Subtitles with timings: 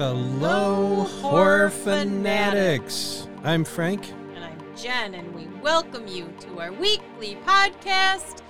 [0.00, 3.28] Hello, horror fanatics.
[3.44, 4.10] I'm Frank.
[4.34, 8.40] And I'm Jen, and we welcome you to our weekly podcast.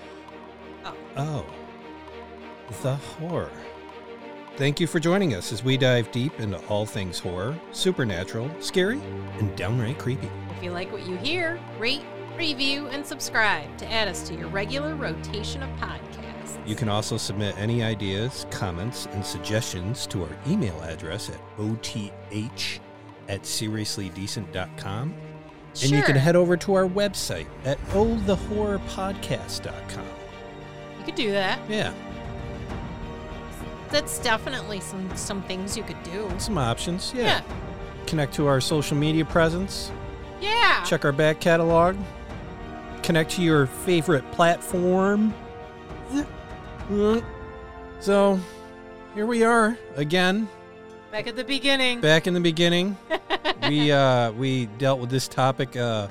[0.85, 1.47] Oh, Oh,
[2.83, 3.51] the horror.
[4.59, 9.01] Thank you for joining us as we dive deep into all things horror, supernatural, scary,
[9.41, 10.31] and downright creepy.
[10.57, 12.05] if you like what you hear, rate,
[12.39, 16.10] review, and subscribe to add us to your regular rotation of podcasts.
[16.67, 21.97] You can also submit any ideas, comments, and suggestions to our email address at oth
[23.29, 25.15] at seriouslydecent.com.
[25.83, 30.05] And you can head over to our website at ohthehorrorpodcast.com.
[30.99, 31.59] You could do that.
[31.69, 31.93] Yeah,
[33.91, 36.29] That's definitely some some things you could do.
[36.39, 37.13] some options.
[37.15, 37.23] Yeah.
[37.23, 37.43] yeah.
[38.07, 39.93] Connect to our social media presence.
[40.41, 40.83] Yeah.
[40.85, 41.97] check our back catalog,
[43.03, 45.35] connect to your favorite platform.
[48.01, 48.39] So,
[49.15, 50.49] here we are again,
[51.13, 52.01] Back at the beginning.
[52.01, 52.97] back in the beginning.
[53.69, 56.07] we uh we dealt with this topic uh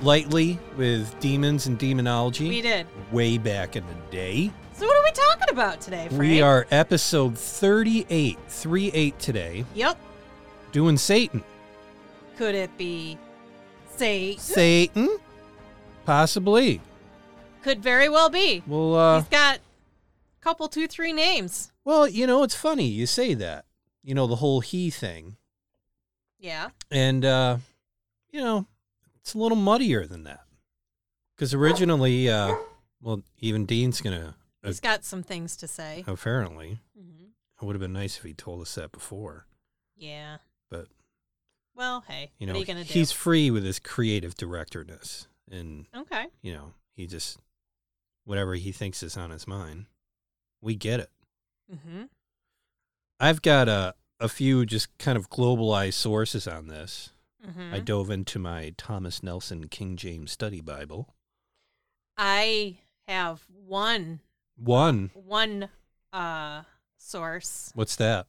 [0.00, 2.86] lightly with demons and demonology we did.
[3.10, 4.50] way back in the day.
[4.74, 6.20] So what are we talking about today, Frank?
[6.20, 9.98] We are episode 38, 38 today, Yep.
[10.70, 11.42] doing Satan.
[12.36, 13.18] Could it be
[13.96, 15.08] say Satan?
[16.06, 16.80] Possibly.
[17.62, 18.62] could very well be.
[18.68, 19.58] Well, uh He's got
[20.48, 21.72] couple, two, three names.
[21.84, 23.66] Well, you know, it's funny you say that.
[24.02, 25.36] You know, the whole he thing.
[26.38, 26.70] Yeah.
[26.90, 27.58] And, uh,
[28.30, 28.66] you know,
[29.20, 30.40] it's a little muddier than that.
[31.36, 32.54] Because originally, uh,
[33.02, 36.04] well, even Dean's going to, He's got some things to say.
[36.06, 37.26] apparently, hmm
[37.60, 39.44] it would have been nice if he told us that before.
[39.96, 40.36] Yeah.
[40.70, 40.86] But,
[41.74, 45.26] Well, hey, you what know, are you he's free with his creative directorness.
[45.50, 46.26] And, okay.
[46.40, 47.38] you know, he just,
[48.24, 49.86] whatever he thinks is on his mind,
[50.60, 51.10] we get it.
[51.72, 52.04] Mm-hmm.
[53.20, 57.12] I've got a, a few just kind of globalized sources on this.
[57.46, 57.74] Mm-hmm.
[57.74, 61.14] I dove into my Thomas Nelson King James Study Bible.
[62.16, 64.20] I have one
[64.56, 65.68] One, one
[66.12, 66.62] uh
[66.96, 67.70] source.
[67.74, 68.26] what's that?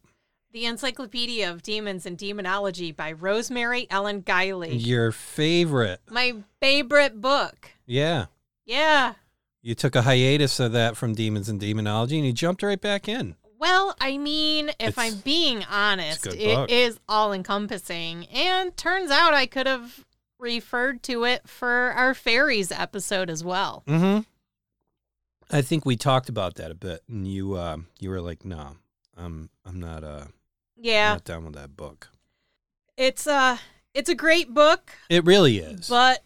[0.51, 4.83] The Encyclopedia of Demons and Demonology by Rosemary Ellen Guiley.
[4.83, 6.01] Your favorite.
[6.09, 7.71] My favorite book.
[7.85, 8.25] Yeah.
[8.65, 9.13] Yeah.
[9.61, 13.07] You took a hiatus of that from Demons and Demonology and you jumped right back
[13.09, 13.35] in.
[13.59, 18.25] Well, I mean, if It's- I'm being honest, it is all encompassing.
[18.27, 20.05] And turns out I could have
[20.39, 23.83] referred to it for our fairies episode as well.
[23.85, 24.21] Mm-hmm.
[25.51, 28.77] I think we talked about that a bit and you uh, you were like, no,
[29.17, 30.25] I'm I'm not uh
[30.77, 31.09] Yeah.
[31.09, 32.09] I'm not down with that book.
[32.95, 33.57] It's uh
[33.93, 35.89] it's a great book, It really is.
[35.89, 36.23] but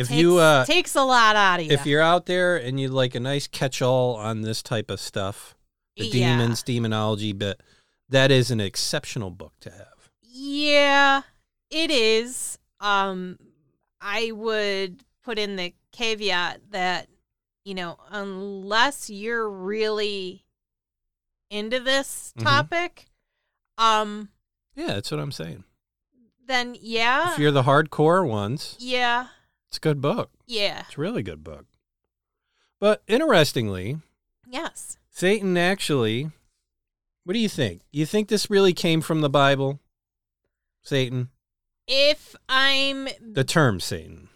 [0.00, 1.72] if takes, you uh takes a lot out of you.
[1.72, 5.00] if you're out there and you like a nice catch all on this type of
[5.00, 5.54] stuff,
[5.96, 6.36] the Yeah.
[6.38, 7.60] demons, demonology bit,
[8.08, 10.10] that is an exceptional book to have.
[10.22, 11.22] Yeah,
[11.70, 12.58] it is.
[12.80, 13.38] Um
[14.00, 17.08] I would put in the caveat that
[17.64, 20.44] you know, unless you're really
[21.50, 22.42] into this Mhm.
[22.44, 23.06] topic,
[23.76, 24.30] um
[24.74, 25.64] Yeah, that's what I'm saying.
[26.46, 27.32] then yeah.
[27.34, 29.28] If you're the hardcore ones, yeah.
[29.70, 30.30] It's a good book.
[30.46, 30.82] Yeah.
[30.88, 31.64] It's a really good book.
[32.80, 33.98] But interestingly,
[34.50, 34.98] Yes.
[35.10, 36.30] Satan actually,
[37.24, 37.82] what do you think?
[37.92, 39.78] You think this really came from the Bible?
[40.82, 41.28] Satan?
[41.86, 44.28] If I'm The term Satan.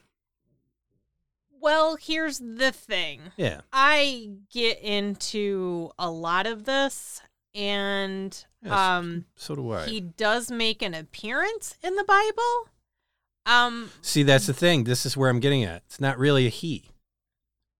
[1.60, 3.20] well, here's the thing.
[3.36, 3.62] Yeah.
[3.72, 7.22] I get into a lot of this
[7.54, 8.72] and Yes.
[8.72, 9.86] um So do I.
[9.86, 12.68] he does make an appearance in the Bible.
[13.46, 14.84] Um See, that's the thing.
[14.84, 15.82] This is where I'm getting at.
[15.86, 16.90] It's not really a he.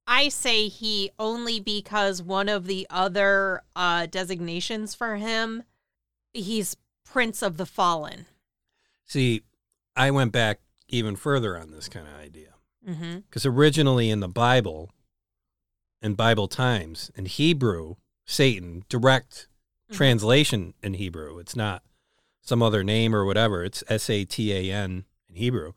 [0.07, 5.63] I say he only because one of the other uh designations for him
[6.33, 8.27] he's Prince of the Fallen.
[9.07, 9.43] See,
[9.97, 12.55] I went back even further on this kind of idea.
[12.87, 14.91] mm-hmm Because originally in the Bible,
[16.03, 17.97] in Bible times, in Hebrew,
[18.27, 19.49] Satan, direct
[19.91, 19.97] Mhm.
[19.97, 21.83] translation in Hebrew, it's not
[22.43, 23.63] some other name or whatever.
[23.65, 25.73] It's S A T A N in Hebrew.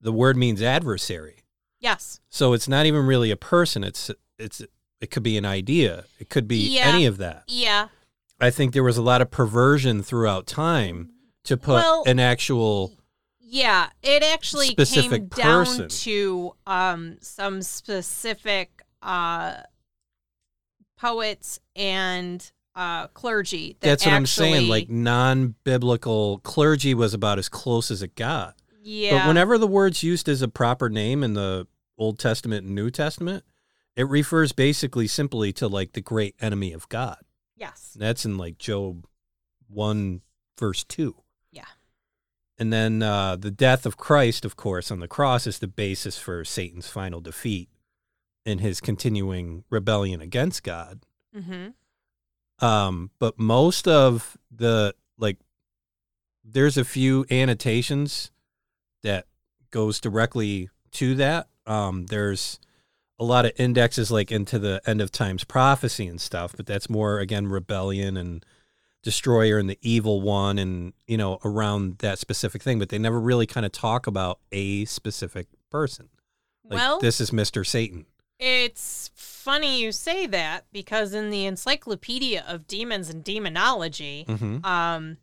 [0.00, 1.44] The word means adversary.
[1.78, 2.20] Yes.
[2.28, 3.84] So it's not even really a person.
[3.84, 4.62] It's it's
[5.00, 6.04] it could be an idea.
[6.18, 6.88] It could be Yeah.
[6.88, 7.44] any of that.
[7.48, 7.88] Yeah.
[8.40, 11.10] I think there was a lot of perversion throughout time
[11.44, 12.92] to put Well, an actual
[13.38, 15.88] Yeah, it actually came Specific down person.
[15.88, 19.54] to um some specific uh
[20.98, 24.68] poets and uh clergy that That's what I'm saying.
[24.68, 28.54] Like non-biblical clergy was about as close as it got.
[28.82, 31.66] Yeah But whenever the word's used as a proper name in the
[31.98, 33.44] Old Testament and New Testament,
[33.96, 37.18] it refers basically simply to like the great enemy of God.
[37.56, 39.06] yes That's in like Job
[39.68, 40.22] 1,
[40.58, 41.14] verse 2.
[41.52, 41.64] Yeah.
[42.58, 46.18] And then uh, the death of Christ, of course, on the cross is the basis
[46.18, 47.68] for Satan's final defeat
[48.46, 51.04] and his continuing rebellion against God.
[51.36, 52.64] Mm-hmm.
[52.64, 55.38] Um, but most of the like,
[56.44, 58.30] there's a few annotations
[59.02, 59.26] that
[59.70, 61.48] goes directly to that.
[61.66, 62.58] Um, there's
[63.18, 66.88] a lot of indexes like into the end of times prophecy and stuff, but that's
[66.90, 68.44] more again rebellion and
[69.02, 72.78] destroyer and the evil one and you know around that specific thing.
[72.78, 76.08] But they never really kind of talk about a specific person.
[76.64, 78.06] Like well, this is Mister Satan.
[78.38, 84.64] It's funny you say that because in the Encyclopedia of Demons and Demonology, Mm-hmm.
[84.64, 85.18] um,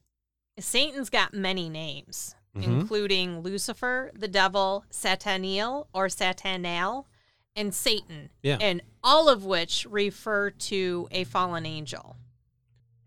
[0.60, 2.64] Satan's got many names, Mhm.
[2.82, 7.06] including Lucifer, the devil, Sataniel or Satanal,
[7.56, 8.30] and Satan.
[8.44, 8.58] Yeah.
[8.62, 12.18] And all of which refer to a fallen angel.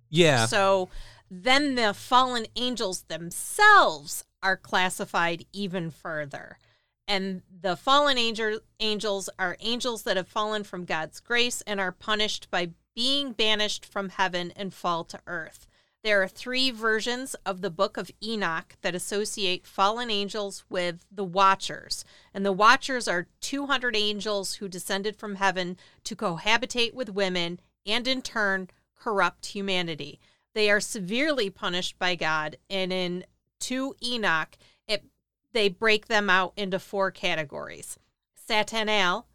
[0.08, 0.46] Yeah.
[0.46, 0.88] So
[1.30, 6.58] then the fallen angels themselves are classified even further.
[7.06, 11.92] And the fallen angel, angels are angels that have fallen from God's grace and are
[11.92, 15.66] punished by being banished from heaven and fall to earth.
[16.02, 21.24] There are three versions of the book of Enoch that associate fallen angels with the
[21.24, 22.06] Watchers.
[22.32, 28.08] And the Watchers are 200 angels who descended from heaven to cohabitate with women and
[28.08, 30.18] in turn corrupt humanity.
[30.54, 33.24] They are severely punished by God, and in
[33.60, 34.56] 2 Enoch,
[34.88, 35.04] it
[35.52, 37.98] they break them out into four categories.
[38.34, 39.26] Satanel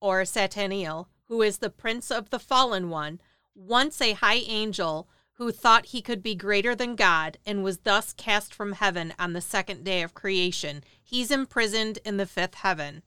[0.00, 3.20] or Sataniel, who is the prince of the fallen one,
[3.54, 5.08] once a high angel
[5.42, 9.32] who thought he could be greater than God and was thus cast from heaven on
[9.32, 10.84] the second day of creation.
[11.02, 13.02] He's imprisoned in the fifth heaven.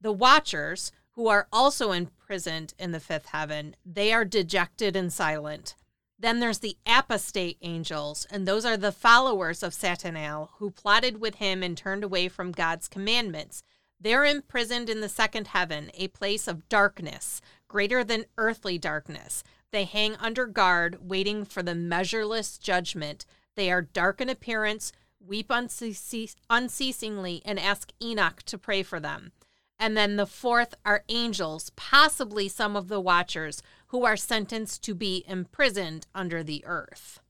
[0.00, 5.76] The Watchers, who are also imprisoned in the fifth heaven, they are dejected and silent.
[6.18, 11.36] Then there's the apostate angels, and those are the followers of Satanel who plotted with
[11.36, 13.62] him and turned away from God's commandments.
[14.00, 19.44] They're imprisoned in the second heaven, a place of darkness, greater than earthly darkness.
[19.76, 23.26] They hang under guard, waiting for the measureless judgment.
[23.56, 24.90] They are dark in appearance,
[25.20, 29.32] weep unceas- unceasingly, and ask Enoch to pray for them.
[29.78, 34.94] And then the fourth are angels, possibly some of the watchers, who are sentenced to
[34.94, 37.20] be imprisoned under the earth.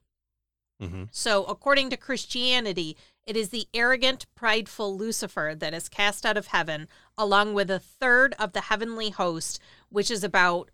[0.81, 1.06] Mm-hmm.
[1.10, 2.96] So, according to Christianity,
[3.26, 6.87] it is the arrogant, prideful Lucifer that is cast out of heaven,
[7.19, 9.58] along with a third of the heavenly host,
[9.88, 10.70] which is about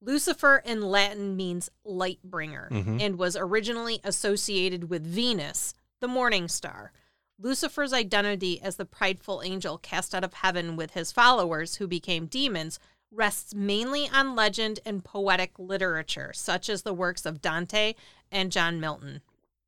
[0.01, 3.01] Lucifer in Latin means light bringer Mhm.
[3.01, 6.93] and was originally associated with Venus, the morning star.
[7.39, 12.27] Lucifer's identity as the prideful angel cast out of heaven with his followers, who became
[12.27, 12.79] demons,
[13.11, 17.95] rests mainly on legend and poetic literature, such as the works of Dante
[18.31, 19.21] and John Milton.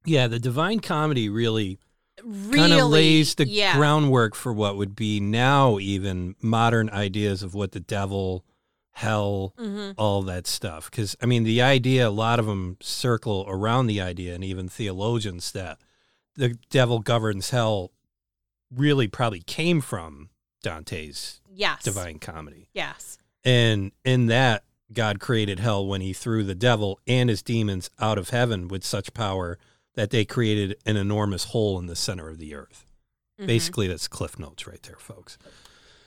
[0.04, 1.78] Yeah, the Divine Comedy really
[2.25, 7.42] Really, kind of lays the yeah, groundwork for what would be now even modern ideas
[7.42, 8.44] of what the devil,
[8.92, 10.90] hell, hmm all that stuff.
[10.90, 14.68] Because I mean, the idea a lot of them circle around the idea, and even
[14.68, 15.78] theologians that
[16.34, 17.92] the devil governs hell
[18.75, 20.30] really probably came from
[20.62, 24.64] Dante's Yes, Divine Comedy, Yes, and in that.
[24.90, 28.82] God created hell when he threw the devil and his demons out of heaven with
[28.82, 29.58] such power
[29.98, 32.86] that they created an enormous hole in the center of the earth.
[33.40, 33.48] Mhm.
[33.48, 35.36] Basically, that's Cliff Notes right there, folks.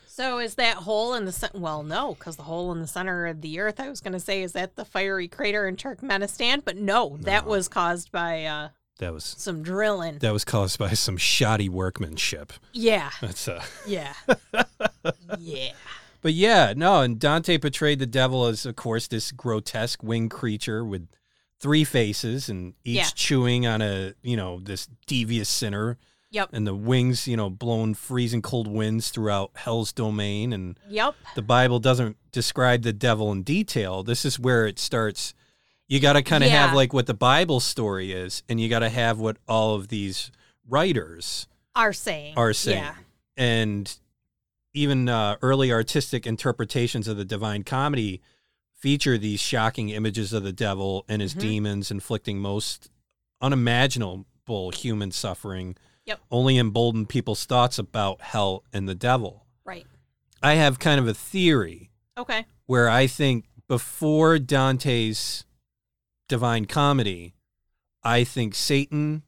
[0.08, 1.60] So is that hole in the center?
[1.60, 3.82] Well, no, because the hole in the center of the earth.
[3.82, 6.64] I was going to say, is that the fiery crater in Turkmenistan?
[6.64, 8.70] But no, that was caused by uh,
[9.00, 10.20] That was some drilling.
[10.20, 12.54] that was caused by some shoddy workmanship.
[12.72, 14.14] yeah, That's uh yeah,
[15.38, 15.72] yeah.
[16.22, 20.86] But yeah, no, and Dante portrayed the devil as of course this grotesque winged creature
[20.86, 21.08] with
[21.62, 23.08] three faces and each Yeah.
[23.16, 25.98] chewing on a, you know, this devious sinner
[26.32, 31.14] Yep, and the wings, you know, blown freezing cold winds throughout hell's domain and yep.
[31.36, 34.02] the Bible doesn't describe the devil in detail.
[34.02, 35.34] This is where it starts.
[35.90, 38.80] You got to kind of have like what the Bible story is, and you got
[38.80, 40.32] to have what all of these
[40.70, 42.36] writers Are saying.
[42.38, 42.84] are saying.
[42.84, 42.96] Yeah.
[43.36, 43.94] And
[44.74, 48.22] even uh, early artistic interpretations of the Divine Comedy
[48.82, 51.40] feature these shocking images of the devil and his Mhm.
[51.40, 52.90] demons inflicting most
[53.40, 56.20] unimaginable human suffering Yep.
[56.32, 59.46] only embolden people's thoughts about hell and the devil.
[59.64, 59.86] Right.
[60.42, 62.46] I have kind of a theory Okay.
[62.66, 65.46] where I think before Dante's
[66.28, 67.36] Divine Comedy,
[68.04, 69.22] I think Satan,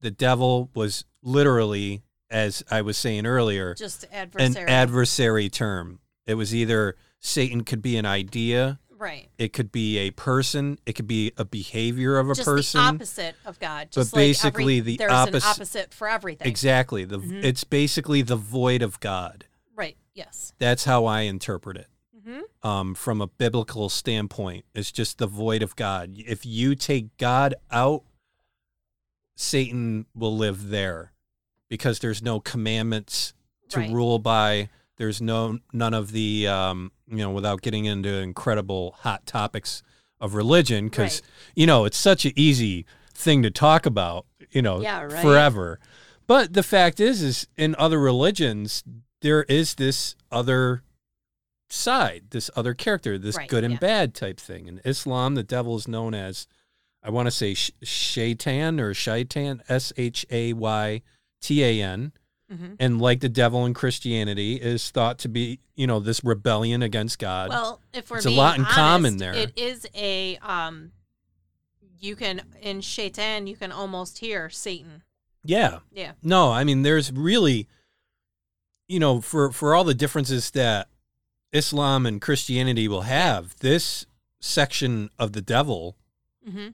[0.00, 4.68] the devil, was literally, as I was saying earlier, Just an adversary.
[4.70, 6.00] adversary term.
[6.26, 9.28] It was either Satan could be an idea, right.
[9.38, 12.80] it could be a person, it could be a behavior of a Just person.
[12.80, 13.88] the opposite of God.
[13.94, 16.48] But like basically every, the there's opposite- an opposite for everything.
[16.48, 17.04] Exactly.
[17.04, 17.44] The Mhm.
[17.44, 19.44] it's basically the void of God.
[19.76, 19.96] Right.
[20.14, 20.52] Yes.
[20.58, 21.86] That's how I interpret it.
[22.24, 24.66] hmm um, from a biblical standpoint.
[24.74, 26.12] It's just the void of God.
[26.18, 28.04] If you take God out,
[29.36, 31.12] Satan will live there
[31.68, 33.32] because there's no commandments
[33.70, 33.90] to Right.
[33.90, 34.68] rule by.
[34.96, 39.82] There's no none of the um, you know without getting into incredible hot topics
[40.20, 41.30] of religion because Right.
[41.56, 45.22] you know it's such an easy thing to talk about you know Yeah, right.
[45.22, 45.78] forever.
[46.26, 48.84] But the fact is, is in other religions
[49.20, 50.82] there is this other
[51.68, 53.78] side, this other character, this Right, good and yeah.
[53.80, 54.66] bad type thing.
[54.66, 56.46] In Islam, the devil is known as,
[57.02, 61.02] I want to say sh- shaitan or shaitan, S H A Y
[61.40, 62.12] T A N.
[62.50, 66.82] hmm And like the devil in Christianity, is thought to be, you know, this rebellion
[66.82, 67.50] against God.
[67.50, 69.34] Well, if we're It's a lot in honest, common there.
[69.34, 70.92] It is a um.
[71.98, 75.02] You can in Shaitan, you can almost hear Satan.
[75.44, 75.80] yeah.
[75.92, 76.12] Yeah.
[76.22, 77.68] No, I mean, there's really,
[78.88, 80.88] you know, for for all the differences that
[81.52, 84.06] Islam and Christianity will have, this
[84.40, 85.96] section of the devil
[86.48, 86.68] hmm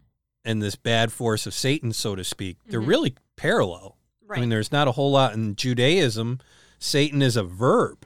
[0.45, 2.87] and this bad force of Satan, so to speak, they're Mhm.
[2.87, 3.96] really parallel.
[4.27, 4.39] Right.
[4.39, 6.41] I mean, there's not a whole lot in Judaism.
[6.79, 8.05] Satan is a verb,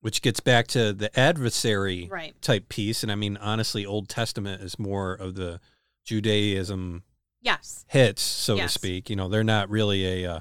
[0.00, 2.34] which gets back to the adversary right.
[2.42, 3.02] type piece.
[3.02, 5.60] And I mean, honestly, Old Testament is more of the
[6.04, 7.02] Judaism
[7.42, 7.84] Yes.
[7.88, 8.72] hits, so Yes.
[8.72, 9.08] to speak.
[9.08, 10.40] You know, they're not really a, uh,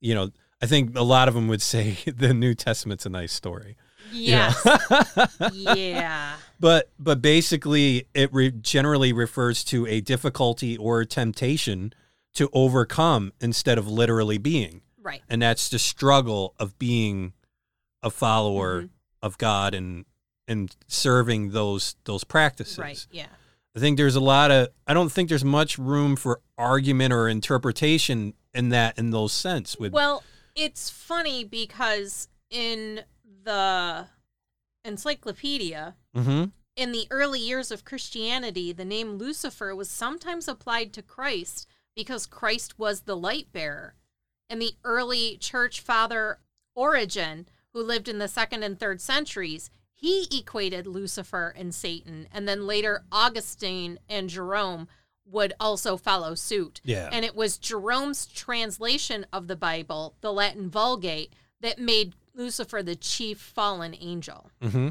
[0.00, 0.30] you know,
[0.62, 3.76] I think a lot of them would say the New Testament's a nice story.
[4.12, 5.50] you know?
[5.52, 6.36] Yeah.
[6.58, 11.92] but but basically, it re- generally refers to a difficulty or temptation
[12.34, 15.22] to overcome instead of literally being, Right.
[15.28, 17.32] and that's the struggle of being
[18.02, 18.90] a follower Mhm.
[19.22, 20.04] of God and
[20.48, 22.78] and serving those those practices.
[22.78, 23.06] Right.
[23.12, 23.28] Yeah.
[23.76, 27.28] I think there's a lot of I don't think there's much room for argument or
[27.28, 30.24] interpretation in that in those sense with Well,
[30.56, 33.04] it's funny because in
[33.44, 34.08] the
[34.84, 36.52] encyclopedia, Mhm.
[36.76, 42.26] in the early years of Christianity, the name Lucifer was sometimes applied to Christ because
[42.26, 43.94] Christ was the light bearer.
[44.48, 46.38] And the early church father
[46.74, 52.26] Origen, who lived in the second and third centuries, he equated Lucifer and Satan.
[52.32, 54.88] And then later, Augustine and Jerome
[55.26, 56.80] would also follow suit.
[56.82, 57.08] yeah.
[57.12, 62.96] And it was Jerome's translation of the Bible, the Latin Vulgate, that made Lucifer the
[62.96, 64.50] chief fallen angel.
[64.62, 64.88] hmm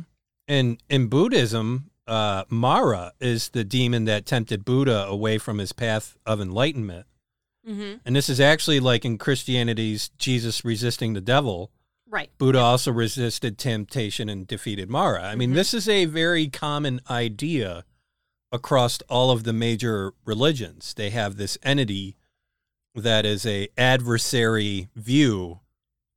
[0.47, 6.17] And in Buddhism, uh, Mara is the demon that tempted Buddha away from his path
[6.25, 7.05] of enlightenment.
[7.67, 7.97] Mm-hmm.
[8.05, 11.71] And this is actually like in Christianity's Jesus resisting the devil.
[12.09, 12.31] Right.
[12.39, 15.21] Buddha also resisted temptation and defeated Mara.
[15.23, 15.55] I mean, Mhm.
[15.55, 17.85] this is a very common idea
[18.51, 20.95] across all of the major religions.
[20.95, 22.15] They have this entity
[22.95, 25.59] that is a adversary view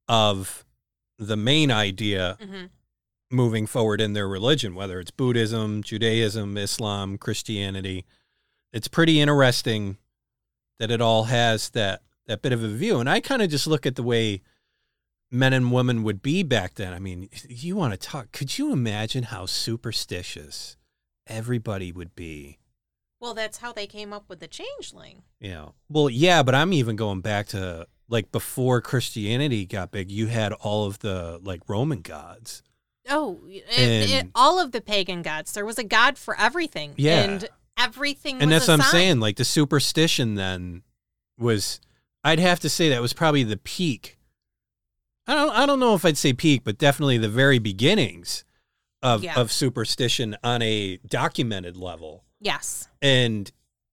[0.08, 0.64] of
[1.18, 2.64] the main idea Mm-hmm.
[3.32, 8.04] Moving forward in their religion, whether it's Buddhism, Judaism, Islam, Christianity.
[8.72, 9.98] It's pretty interesting
[10.78, 13.00] that it all has that that bit of a view.
[13.00, 14.42] And I kind of just look at the way
[15.30, 16.92] men and women would be back then.
[16.92, 20.76] I mean, you want to talk, could you imagine how superstitious
[21.26, 22.58] everybody would be?
[23.18, 25.22] Well, that's how they came up with the changeling.
[25.40, 25.68] Yeah.
[25.88, 30.52] well, yeah, but I'm even going back to like before Christianity got big, you had
[30.52, 32.62] all of the like Roman gods.
[33.08, 35.52] Oh, it, it, And- all of the pagan gods.
[35.52, 36.94] There was a god for everything.
[36.96, 37.22] Yeah.
[37.24, 39.20] And everything and that's what I'm saying.
[39.20, 40.82] Like the superstition then
[41.38, 41.80] was,
[42.22, 44.18] I'd have to say that was probably the peak.
[45.26, 48.44] I don't, I don't know if I'd say peak, but definitely the very beginnings
[49.02, 49.34] of Yeah.
[49.38, 52.88] of superstition on a documented level, Yes.
[53.00, 53.50] and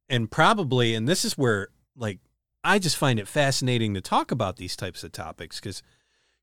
[0.07, 2.19] and probably, and this is where like
[2.63, 5.81] I just find it fascinating to talk about these types of topics because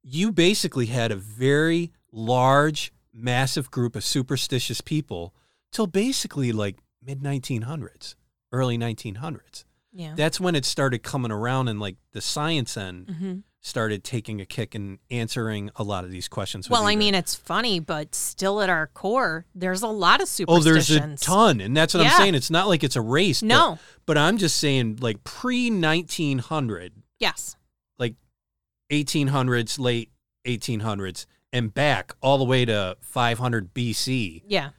[0.02, 5.34] you basically had a very large, massive group of superstitious people
[5.70, 8.14] till basically like mid 1900s,
[8.52, 9.64] early 1900s.
[9.92, 10.14] Yeah.
[10.16, 14.46] That's when it started coming around and like the science end hmm started taking a
[14.46, 16.70] kick and answering a lot of these questions.
[16.70, 20.88] Well, I mean, it's funny, but still at our core, there's a lot of superstitions.
[20.88, 22.10] Oh, there's a ton, and that's what Yeah.
[22.10, 22.34] I'm saying.
[22.36, 23.40] It's not like it's erased.
[23.40, 23.78] but- No.
[24.06, 27.56] but, I'm just saying, like pre 1900, Yes.
[27.98, 28.14] like
[28.92, 30.10] 1800s, late
[30.46, 34.42] 1800s, and back all the way to 500 BC.
[34.46, 34.70] Yeah.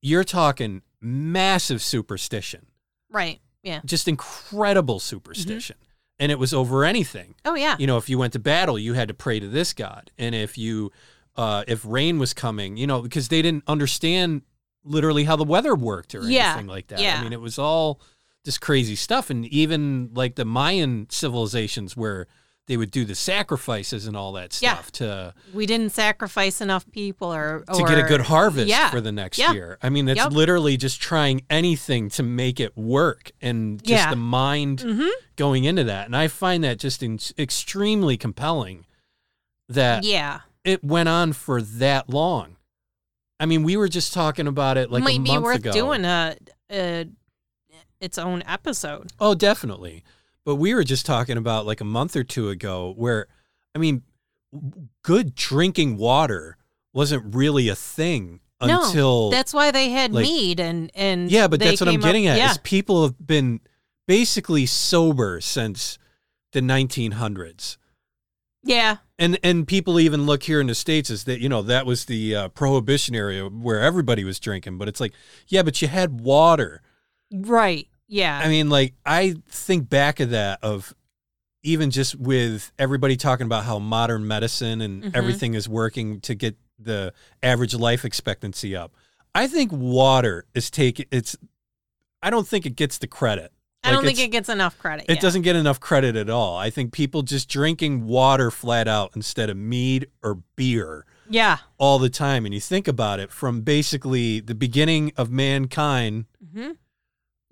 [0.00, 2.66] You're talking massive superstition,
[3.10, 3.40] Right.
[3.62, 3.80] Yeah.
[3.84, 5.76] just incredible superstition,
[6.18, 7.34] and it was over anything.
[7.44, 7.76] Oh yeah.
[7.78, 10.34] You know, if you went to battle, you had to pray to this god, and
[10.34, 10.92] if you,
[11.36, 14.42] uh, if rain was coming, you know, because they didn't understand
[14.84, 17.00] literally how the weather worked or Yeah, anything like that.
[17.00, 17.18] yeah.
[17.18, 18.00] I mean, it was all
[18.44, 22.26] this crazy stuff, and even like the Mayan civilizations where
[22.66, 24.74] they would do the sacrifices and all that Yeah.
[24.74, 29.00] stuff to we didn't sacrifice enough people or, to get a good harvest yeah, for
[29.02, 29.52] the next yeah.
[29.52, 29.78] year.
[29.82, 30.32] I mean, it's Yep.
[30.32, 34.10] literally just trying anything to make it work and just Yeah.
[34.10, 35.10] the mind Mhm.
[35.36, 36.06] going into that.
[36.06, 38.86] And I find that just in, extremely compelling
[39.68, 40.40] that Yeah.
[40.64, 42.56] it went on for that long.
[43.38, 45.72] I mean, we were just talking about it like a Might be month worth ago.
[45.72, 46.36] doing a,
[46.70, 47.06] a
[48.00, 49.12] its own episode.
[49.20, 50.02] Oh, definitely.
[50.44, 53.26] But we were just talking about like a month or two ago where,
[53.74, 54.02] I mean,
[55.02, 56.56] good drinking water
[56.92, 61.48] wasn't really a thing No, until That's why they had like- mead and and Yeah,
[61.48, 62.38] but that's what I'm came up- getting at.
[62.38, 62.50] Yeah.
[62.52, 63.60] Is people have been
[64.06, 65.98] basically sober since
[66.52, 67.76] the 1900s.
[68.62, 68.98] yeah.
[69.18, 72.06] And and people even look here in the states as that you know that was
[72.06, 75.12] the uh, prohibition area where everybody was drinking, but it's like
[75.46, 76.82] yeah, but you had water.
[77.32, 77.86] Right.
[78.08, 78.38] Yeah.
[78.38, 80.94] I mean, like I think back of that of
[81.62, 85.16] even just with everybody talking about how modern medicine and Mhm.
[85.16, 88.92] everything is working to get the average life expectancy up.
[89.34, 91.36] I think water is taking it's.
[92.22, 93.52] I don't think it gets the credit.
[93.82, 95.04] I don't think it gets enough credit.
[95.10, 95.20] It yeah.
[95.20, 96.56] doesn't get enough credit at all.
[96.56, 101.58] I think people just drinking water flat out instead of mead or beer Yeah.
[101.76, 102.46] all the time.
[102.46, 106.70] And you think about it from basically the beginning of mankind hmm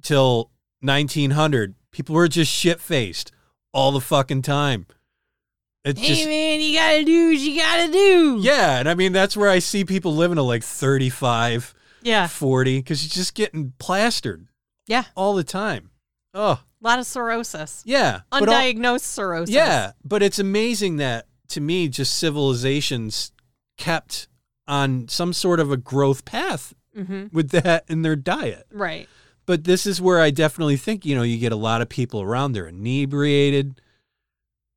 [0.03, 3.33] till 1900, people were just shit faced
[3.73, 4.87] all the fucking time.
[5.85, 8.39] It's Hey just, man, you gotta do what you gotta do.
[8.41, 8.79] yeah.
[8.79, 12.27] And I mean, that's where I see people living to like 35, Yeah.
[12.29, 14.47] 40, because you're just getting plastered
[14.87, 15.05] Yeah.
[15.17, 15.91] all the time.
[16.35, 17.83] Oh, A lot of cirrhosis.
[17.85, 18.21] yeah.
[18.31, 19.53] But all- Undiagnosed cirrhosis.
[19.55, 23.33] Yeah, but it's amazing that to me, just civilizations
[23.77, 24.29] kept
[24.69, 28.67] on some sort of a growth path hmm with that in their diet.
[28.71, 29.09] Right.
[29.47, 32.23] But this is where I definitely think, you know, you get a lot of people
[32.23, 33.81] around, they're inebriated.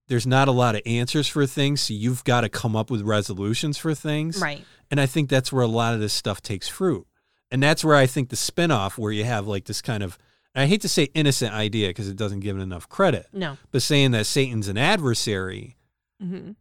[0.08, 1.82] There's not a lot of answers for things.
[1.82, 4.39] So you've got to come up with resolutions for things.
[4.39, 4.63] Right.
[4.91, 7.08] And I think that's where a lot of this stuff takes fruit.
[7.51, 10.17] And that's where I think the spinoff, where you have like this kind of,
[10.56, 13.58] I hate to say innocent idea because it doesn't give it enough credit, No.
[13.71, 15.75] but saying that Satan's an adversary
[16.21, 16.51] hmm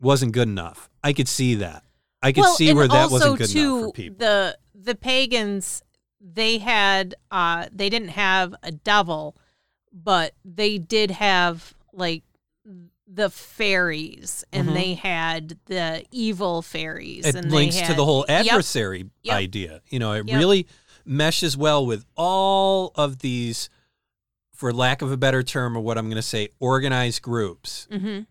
[0.00, 0.90] wasn't good enough.
[1.04, 1.84] I could see that.
[2.20, 4.18] I could well, see where that wasn't good too, enough for people.
[4.18, 5.83] The the pagans
[6.26, 9.36] they had uh they didn't have a devil,
[9.92, 12.22] but they did have like
[13.06, 14.74] the fairies and Mhm.
[14.74, 19.34] they had the evil fairies it and links they to the whole adversary Yep.
[19.36, 19.82] idea.
[19.90, 20.38] You know, it Yep.
[20.38, 20.66] really
[21.04, 23.68] meshes well with all of these,
[24.54, 27.86] for lack of a better term, or what I'm going to say, organized groups.
[27.90, 28.26] Mhm.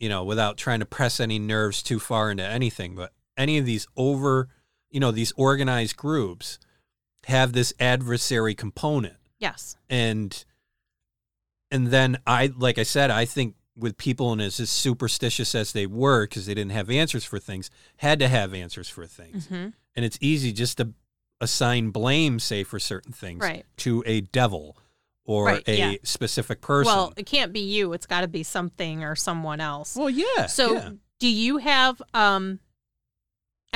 [0.00, 3.66] You know, without trying to press any nerves too far into anything, but any of
[3.66, 4.48] these over,
[4.90, 6.58] you know, these organized groups
[7.26, 9.14] have this adversary component.
[9.38, 9.76] Yes.
[9.90, 10.44] and
[11.70, 15.72] and then I like I said, I think with people and as, as superstitious as
[15.72, 19.46] they were because they didn't have answers for things, had to have answers for things,
[19.48, 20.92] hmm and it's easy just to
[21.40, 23.64] assign blame, say for certain things, Right.
[23.78, 24.76] to a devil
[25.24, 25.94] or Right, a yeah.
[26.02, 26.92] specific person.
[26.94, 27.92] Well, it can't be you.
[27.94, 29.96] It's got to be something or someone else.
[29.96, 30.46] well, yeah.
[30.46, 30.90] So, yeah.
[31.18, 32.60] do you have um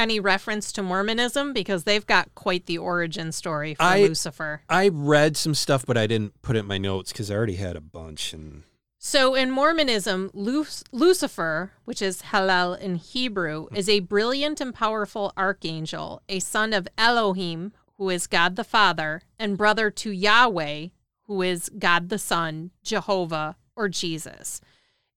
[0.00, 4.62] any reference to Mormonism because they've got quite the origin story for I- Lucifer?
[4.68, 7.56] I read some stuff, but I didn't put it in my notes because I already
[7.56, 8.32] had a bunch.
[8.32, 8.64] And
[8.98, 13.76] So, in Mormonism, Lu- Lucifer, which is Hallel in Hebrew, mm-hmm.
[13.76, 19.22] is a brilliant and powerful archangel, a son of Elohim, who is God the Father,
[19.38, 20.88] and brother to Yahweh,
[21.26, 24.60] who is God the Son, Jehovah, or Jesus.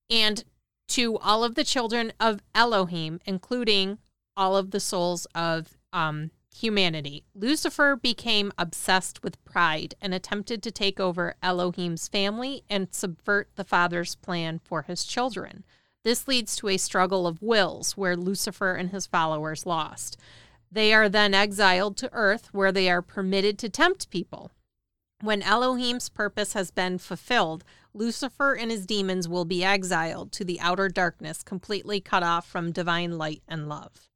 [0.09, 0.43] And
[0.89, 3.97] to all of the children of Elohim, including
[4.35, 7.23] all of the souls of um, humanity.
[7.33, 13.63] Lucifer became obsessed with pride and attempted to take over Elohim's family and subvert the
[13.63, 15.63] Father's plan for his children.
[16.03, 20.17] This leads to a struggle of wills where Lucifer and his followers lost.
[20.71, 24.51] They are then exiled to earth where they are permitted to tempt people.
[25.21, 30.59] When Elohim's purpose has been fulfilled, Lucifer and his demons will be exiled to the
[30.59, 34.09] outer darkness, completely cut off from divine light and love.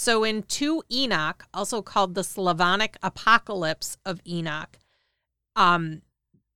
[0.00, 4.78] So, in 2 Enoch, also called the Slavonic Apocalypse of Enoch,
[5.54, 6.00] um,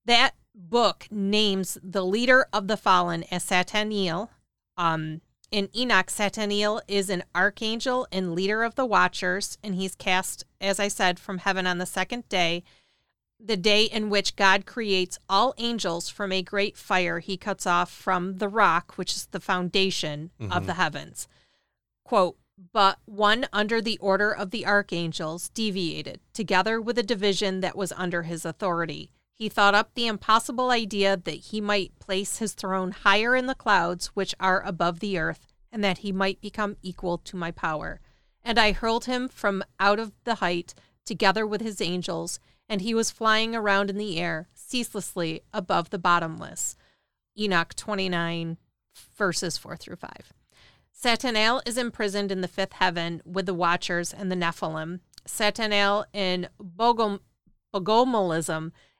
[0.07, 4.31] that book names the leader of the fallen as Sataniel.
[4.79, 10.45] Um, in Enoch, Sataniel is an archangel and leader of the Watchers, and he's cast,
[10.59, 12.65] as I said, from heaven on the second day,
[13.39, 17.91] the day in which God creates all angels from a great fire he cuts off
[17.91, 20.51] from the rock, which is the foundation mm-hmm.
[20.51, 21.29] of the heavens.
[22.05, 22.39] Quote,
[22.73, 27.93] but one under the order of the archangels deviated, together with a division that was
[27.93, 29.11] under his authority.
[29.33, 33.55] He thought up the impossible idea that he might place his throne higher in the
[33.55, 38.01] clouds which are above the earth, and that he might become equal to my power.
[38.45, 42.39] And I hurled him from out of the height, together with his angels,
[42.69, 46.77] and he was flying around in the air, ceaselessly above the bottomless.
[47.37, 48.57] Enoch 29,
[49.17, 50.11] verses 4 through 5.
[51.05, 55.01] Satanael is imprisoned in the fifth heaven with the Watchers and the Nephilim.
[55.29, 57.21] Satanael in Bogom-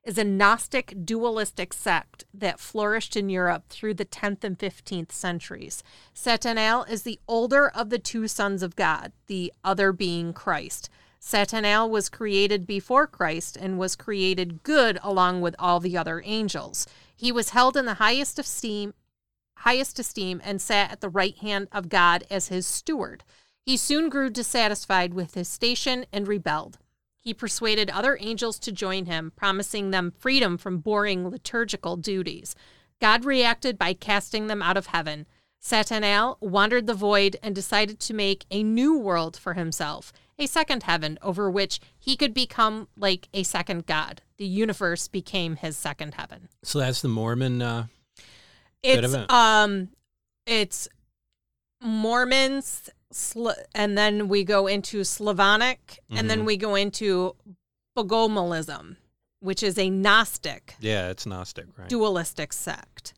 [0.05, 5.83] is a Gnostic dualistic sect that flourished in Europe through the 10th and 15th centuries.
[6.15, 10.91] Satanael is the older of the two sons of God, the other being Christ.
[11.19, 16.87] Satanael was created before Christ and was created good along with all the other angels.
[17.17, 18.93] He was held in the highest esteem
[19.59, 23.25] highest esteem and sat at the right hand of God as his steward.
[23.65, 26.79] He soon grew dissatisfied with his station and rebelled.
[27.19, 32.55] He persuaded other angels to join him, promising them freedom from boring liturgical duties.
[33.01, 35.27] God reacted by casting them out of heaven.
[35.63, 40.83] Satanael wandered the void and decided to make a new world for himself, a second
[40.83, 44.21] heaven over which he could become like a second god.
[44.37, 46.51] The universe became his second heaven.
[46.63, 47.87] So that's the Mormon uh,
[48.85, 49.89] it's um,
[50.47, 50.89] it's
[51.81, 52.91] Mormons,
[53.75, 56.19] and then we go into Slavonic, mm-hmm.
[56.19, 56.47] and then mm-hmm.
[56.47, 57.37] we go into
[57.97, 58.97] Bogomilism,
[59.41, 60.75] which is a Gnostic.
[60.81, 61.89] Yeah, it's Gnostic, right?
[61.89, 63.15] Dualistic sect.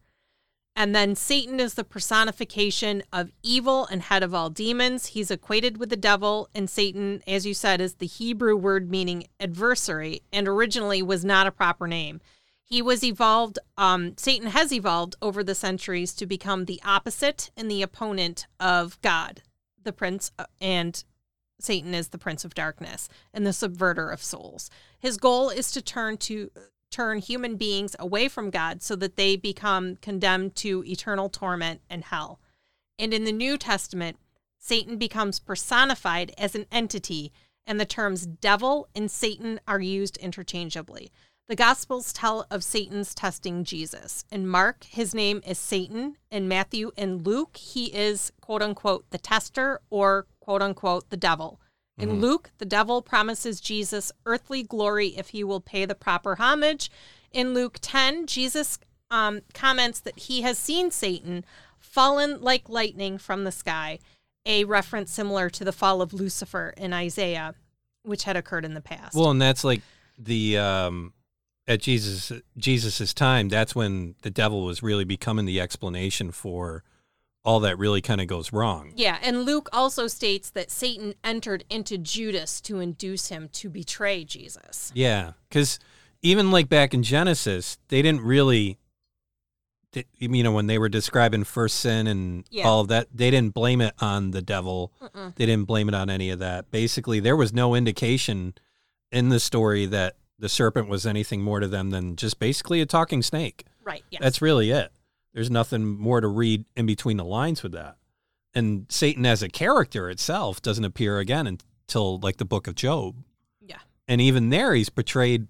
[0.79, 5.07] And then Satan is the personification of evil and head of all demons.
[5.07, 9.27] He's equated with the devil, and Satan, as you said, is the Hebrew word meaning
[9.41, 12.21] adversary, and originally was not a proper name.
[12.69, 17.71] He was evolved, um, Satan has evolved over the centuries to become the opposite and
[17.71, 19.43] the opponent of God,
[19.81, 21.03] the prince, uh, and
[21.61, 24.69] Satan is the prince of darkness and the subverter of souls.
[24.99, 26.51] His goal is to turn to
[26.91, 32.03] turn human beings away from God so that they become condemned to eternal torment and
[32.05, 32.41] hell.
[32.99, 34.19] And in the New Testament,
[34.59, 37.33] Satan becomes personified as an entity,
[37.67, 41.13] and the terms devil and Satan are used interchangeably.
[41.49, 44.25] The Gospels tell of Satan's testing Jesus.
[44.33, 46.17] In Mark, his name is Satan.
[46.29, 51.61] In Matthew and Luke, he is quote unquote the tester or quote unquote the devil.
[51.99, 52.21] In mm-hmm.
[52.21, 56.91] Luke, the devil promises Jesus earthly glory if he will pay the proper homage.
[57.33, 58.79] In Luke 10, Jesus
[59.13, 61.45] um, comments that he has seen Satan
[61.79, 64.01] fallen like lightning from the sky,
[64.45, 67.55] a reference similar to the fall of Lucifer in Isaiah,
[68.03, 69.15] which had occurred in the past.
[69.15, 69.81] Well, and that's like
[70.19, 71.13] the um,
[71.69, 76.85] at Jesus Jesus's time, that's when the devil was really becoming the explanation for
[77.45, 78.93] all that really kind of goes wrong.
[78.97, 84.25] Yeah, and Luke also states that Satan entered into Judas to induce him to betray
[84.25, 84.91] Jesus.
[84.95, 85.79] Yeah, because
[86.23, 88.79] even like back in Genesis, they didn't really,
[90.19, 92.67] you know, when they were describing first sin and yeah.
[92.67, 94.93] all of that, they didn't blame it on the devil.
[95.01, 95.35] Mm-mm.
[95.37, 96.73] They didn't blame it on any of that.
[96.73, 98.55] Basically, there was no indication
[99.13, 102.87] in the story that the serpent was anything more to them than just basically a
[102.87, 103.65] talking snake.
[103.85, 104.05] Right.
[104.11, 104.21] Yes.
[104.23, 104.93] That's really it.
[105.33, 107.97] There's nothing more to read in between the lines with that.
[108.55, 113.17] And Satan as a character itself doesn't appear again until like the book of Job.
[113.61, 113.79] Yeah.
[114.09, 115.49] And even there he's portrayed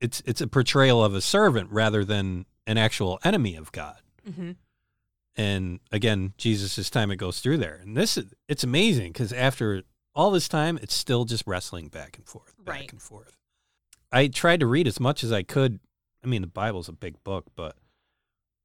[0.00, 3.98] it's it's a portrayal of a servant rather than an actual enemy of God.
[4.28, 4.52] Mm-hmm.
[5.36, 7.80] And again, Jesus' time it goes through there.
[7.82, 9.82] And this is it's amazing because after
[10.14, 12.92] all this time, it's still just wrestling back and forth, back right.
[12.92, 13.36] and forth.
[14.12, 15.80] I tried to read as much as I could.
[16.24, 17.76] I mean, the Bible's a big book, but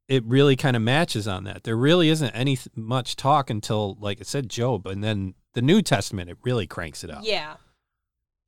[0.08, 1.64] it really kind of matches on that.
[1.64, 5.82] There really isn't any much talk until, like I said, Job, and then the New
[5.82, 6.30] Testament.
[6.30, 7.22] It really cranks it up.
[7.24, 7.56] Yeah,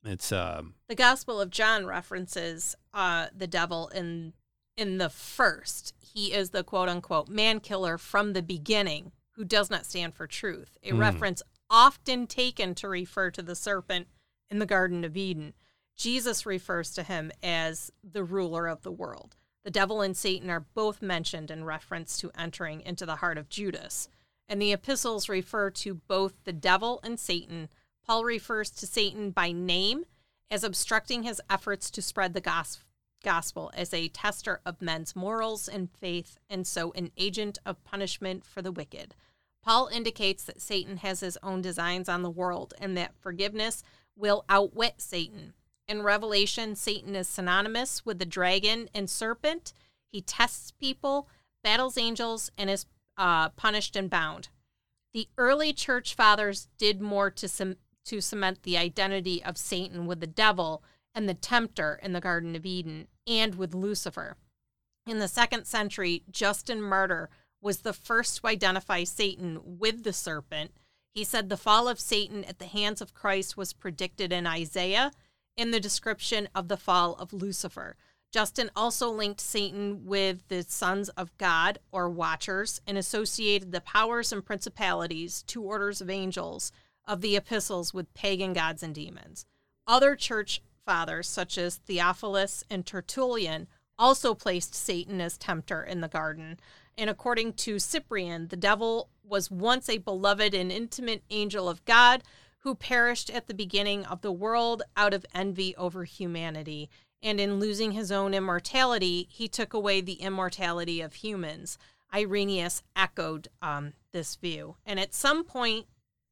[0.04, 4.34] it's um the Gospel of John references uh the devil in
[4.76, 5.94] in the first.
[5.98, 10.26] He is the quote unquote man killer from the beginning who does not stand for
[10.26, 10.76] truth.
[10.82, 10.98] A mm.
[10.98, 14.06] reference often taken to refer to the serpent
[14.50, 15.54] in the Garden of Eden.
[15.96, 19.36] Jesus refers to him as the ruler of the world.
[19.64, 23.48] The devil and Satan are both mentioned in reference to entering into the heart of
[23.48, 24.08] Judas.
[24.48, 27.70] And the epistles refer to both the devil and Satan.
[28.06, 30.04] Paul refers to Satan by name
[30.50, 32.76] as obstructing his efforts to spread the
[33.22, 38.44] gospel as a tester of men's morals and faith, and so an agent of punishment
[38.44, 39.14] for the wicked.
[39.62, 43.82] Paul indicates that Satan has his own designs on the world and that forgiveness
[44.14, 45.54] will outwit Satan.
[45.86, 49.72] In Revelation, Satan is synonymous with the dragon and serpent.
[50.10, 51.28] He tests people,
[51.62, 54.48] battles angels, and is uh, punished and bound.
[55.12, 60.26] The early church fathers did more to, to cement the identity of Satan with the
[60.26, 60.82] devil
[61.14, 64.36] and the tempter in the Garden of Eden and with Lucifer.
[65.06, 67.28] In the second century, Justin Martyr
[67.60, 70.72] was the first to identify Satan with the serpent.
[71.14, 75.12] He said the fall of Satan at the hands of Christ was predicted in Isaiah
[75.56, 77.96] in the description of the fall of Lucifer.
[78.32, 84.32] Justin also linked Satan with the sons of God or watchers and associated the powers
[84.32, 86.72] and principalities, two orders of angels,
[87.06, 89.46] of the epistles with pagan gods and demons.
[89.86, 96.08] Other church fathers, such as Theophilus and Tertullian, also placed Satan as tempter in the
[96.08, 96.58] garden.
[96.98, 102.22] And according to Cyprian, the devil was once a beloved and intimate angel of God
[102.64, 106.88] who perished at the beginning of the world out of envy over humanity.
[107.22, 111.78] And in losing his own immortality, he took away the immortality of humans.
[112.12, 114.76] Irenaeus echoed um, this view.
[114.86, 115.86] And at some point,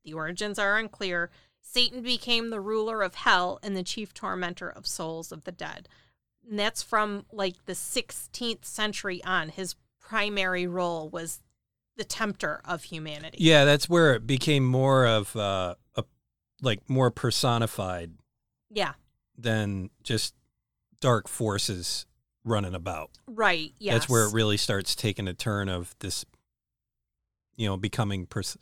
[0.05, 4.87] the origins are unclear, Satan became the ruler of hell and the chief tormentor of
[4.87, 5.89] souls of the dead.
[6.49, 9.51] And that's from like the 16th century on.
[9.51, 11.41] His primary role was
[11.97, 13.39] the tempter of humanity.
[13.41, 16.05] Yeah, that's where it became more of uh, a
[16.63, 18.13] like more personified.
[18.71, 18.93] Yeah.
[19.37, 20.35] Than just
[21.01, 22.07] dark forces
[22.45, 23.11] running about.
[23.27, 23.75] Right.
[23.79, 23.93] Yeah.
[23.93, 26.25] That's where it really starts taking a turn of this,
[27.57, 28.57] you know, becoming pers-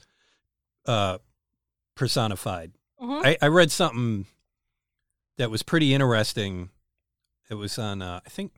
[0.86, 1.18] uh,
[1.94, 2.72] personified.
[3.00, 3.26] Mm-hmm.
[3.26, 4.26] I, I read something
[5.38, 6.70] that was pretty interesting.
[7.48, 8.52] It was on, uh, I think,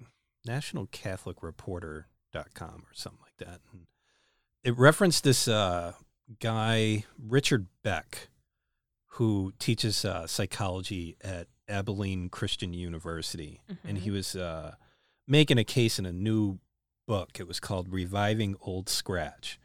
[0.49, 3.61] nationalcatholicreporter.com or something like that.
[3.73, 3.87] And
[4.65, 5.93] it referenced this uh,
[6.41, 8.29] guy, Richard Beck,
[9.17, 13.61] who teaches uh, psychology at Abilene Christian University.
[13.71, 13.89] Mm-hmm.
[13.89, 14.17] And he mm-hmm.
[14.17, 14.75] was uh,
[15.27, 16.59] making a case in a new
[17.07, 17.39] book.
[17.39, 19.59] It was called Reviving Old Scratch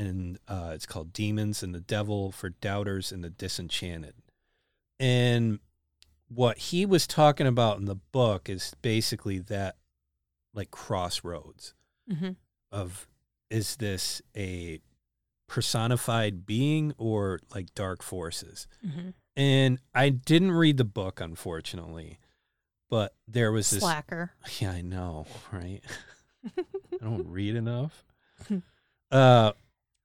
[0.00, 4.14] and uh, it's called Demons and the Devil for Doubters and the Disenchanted.
[4.98, 5.58] And
[6.28, 9.76] what he was talking about in the book is basically that,
[10.54, 11.74] like crossroads
[12.10, 12.30] mm-hmm.
[12.72, 13.06] of
[13.50, 14.80] is this a
[15.50, 18.68] personified being or like dark forces?
[18.86, 19.10] Mm-hmm.
[19.36, 22.20] And I didn't read the book, unfortunately,
[22.88, 24.32] but there was this slacker.
[24.60, 25.80] Yeah, I know, right?
[26.56, 28.04] I don't read enough.
[29.12, 29.50] Uh,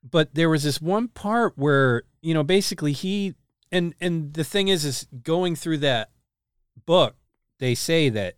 [0.10, 3.36] but there was this one part where you know basically he
[3.72, 6.10] and and the thing is is going through that
[6.88, 7.16] book
[7.60, 8.36] they say that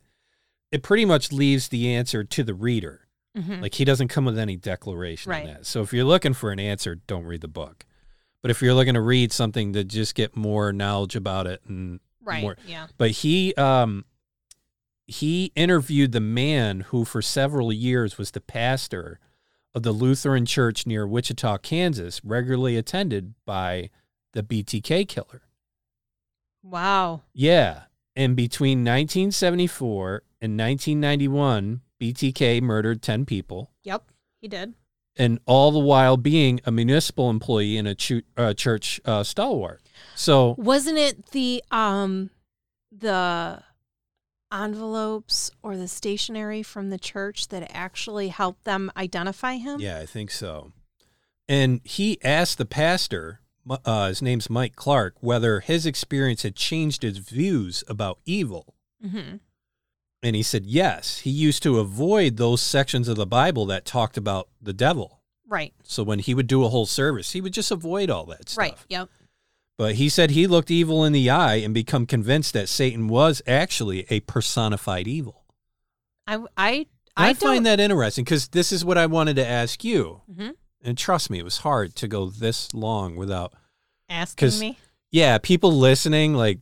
[0.72, 3.07] it pretty much leaves the answer to the reader
[3.38, 3.62] mm-hmm.
[3.62, 5.48] like he doesn't come with any declaration right.
[5.48, 7.86] on that so if you're looking for an answer don't read the book
[8.42, 12.00] but if you're looking to read something to just get more knowledge about it and
[12.24, 14.04] right more, yeah but he um
[15.08, 19.20] he interviewed the man who for several years was the pastor
[19.74, 23.90] of the Lutheran Church near Wichita, Kansas, regularly attended by
[24.34, 25.44] the BTK killer.
[26.64, 27.22] Wow.
[27.32, 27.84] Yeah.
[28.16, 33.72] And between 1974 and 1991, BTK murdered 10 people.
[33.84, 34.04] Yep,
[34.42, 34.74] he did.
[35.16, 37.96] And all the while being a municipal employee in a
[38.38, 39.82] uh, church uh, stalwart.
[40.16, 42.30] So wasn't it the um
[42.92, 43.64] the
[44.52, 49.80] envelopes or the stationery from the church that actually helped them identify him?
[49.80, 50.72] Yeah, I think so.
[51.50, 57.04] And he asked the pastor, uh, his name's Mike Clark, whether his experience had changed
[57.04, 58.76] his views about evil.
[59.06, 59.38] Mm-hmm.
[60.24, 61.20] And he said yes.
[61.20, 65.22] He used to avoid those sections of the Bible that talked about the devil.
[65.48, 65.74] Right.
[65.84, 68.58] So when he would do a whole service, he would just avoid all that stuff.
[68.58, 68.78] Right.
[68.90, 69.10] Yep.
[69.78, 73.42] But he said he looked evil in the eye and become convinced that Satan was
[73.46, 75.46] actually a personified evil.
[76.26, 79.84] I I I, I find that interesting because this is what I wanted to ask
[79.84, 80.22] you.
[80.32, 80.50] Mm-hmm.
[80.84, 83.54] And trust me, it was hard to go this long without
[84.10, 84.78] asking me.
[85.12, 86.60] Yeah, people listening, like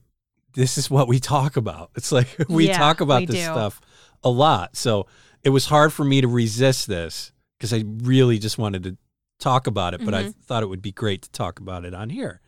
[0.55, 1.91] this is what we talk about.
[1.95, 3.43] It's like we yeah, talk about this do.
[3.43, 3.79] stuff
[4.23, 4.75] a lot.
[4.75, 5.07] So
[5.43, 8.97] it was hard for me to resist this because I really just wanted to
[9.39, 10.29] talk about it, but mm-hmm.
[10.29, 12.41] I thought it would be great to talk about it on here.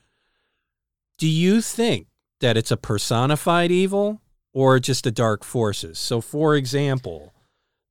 [1.17, 2.07] Do you think
[2.39, 4.21] that it's a personified evil
[4.53, 5.99] or just the dark forces.
[5.99, 7.31] So, for example,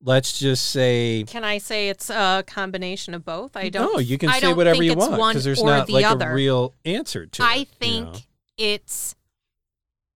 [0.02, 3.57] let's just say Can I say it's a combination of both?
[3.57, 3.92] I don't.
[3.92, 6.29] no, you can I say whatever you want because there's not the like other.
[6.29, 7.46] a real answer to it.
[7.46, 8.18] I you think know?
[8.59, 9.14] it's.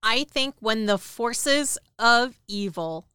[0.03, 3.07] I think when the forces of evil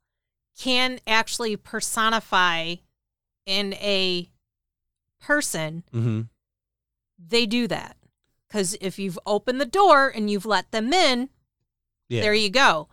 [0.57, 2.75] can actually personify
[3.45, 4.29] in a
[5.19, 6.29] person, Mhm.
[7.17, 7.97] they do that.
[8.47, 11.29] Because if you've opened the door and you've let them in,
[12.07, 12.21] Yeah.
[12.21, 12.87] there you go.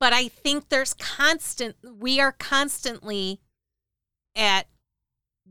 [0.00, 3.40] But I think there's constant, we are constantly
[4.36, 4.68] at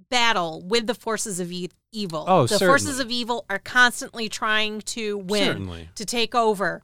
[0.09, 2.23] battle with the forces of e- evil.
[2.27, 5.89] Oh, the forces of evil are constantly trying to win, Certainly.
[5.95, 6.81] to take over.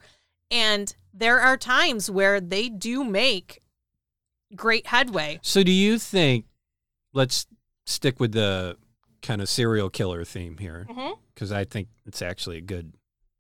[0.51, 3.61] And there are times where they do make
[4.55, 5.39] great headway.
[5.41, 6.45] So, do you think?
[7.13, 7.45] Let's
[7.85, 8.77] stick with the
[9.21, 11.13] kind of serial killer theme here Mm-hmm.
[11.33, 12.93] because I think it's actually a good,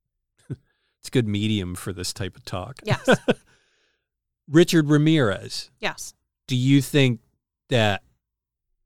[0.49, 2.79] it's a good medium for this type of talk.
[2.83, 3.07] Yes.
[4.47, 5.71] Richard Ramirez.
[5.79, 6.13] yes.
[6.47, 7.21] Do you think
[7.69, 8.03] that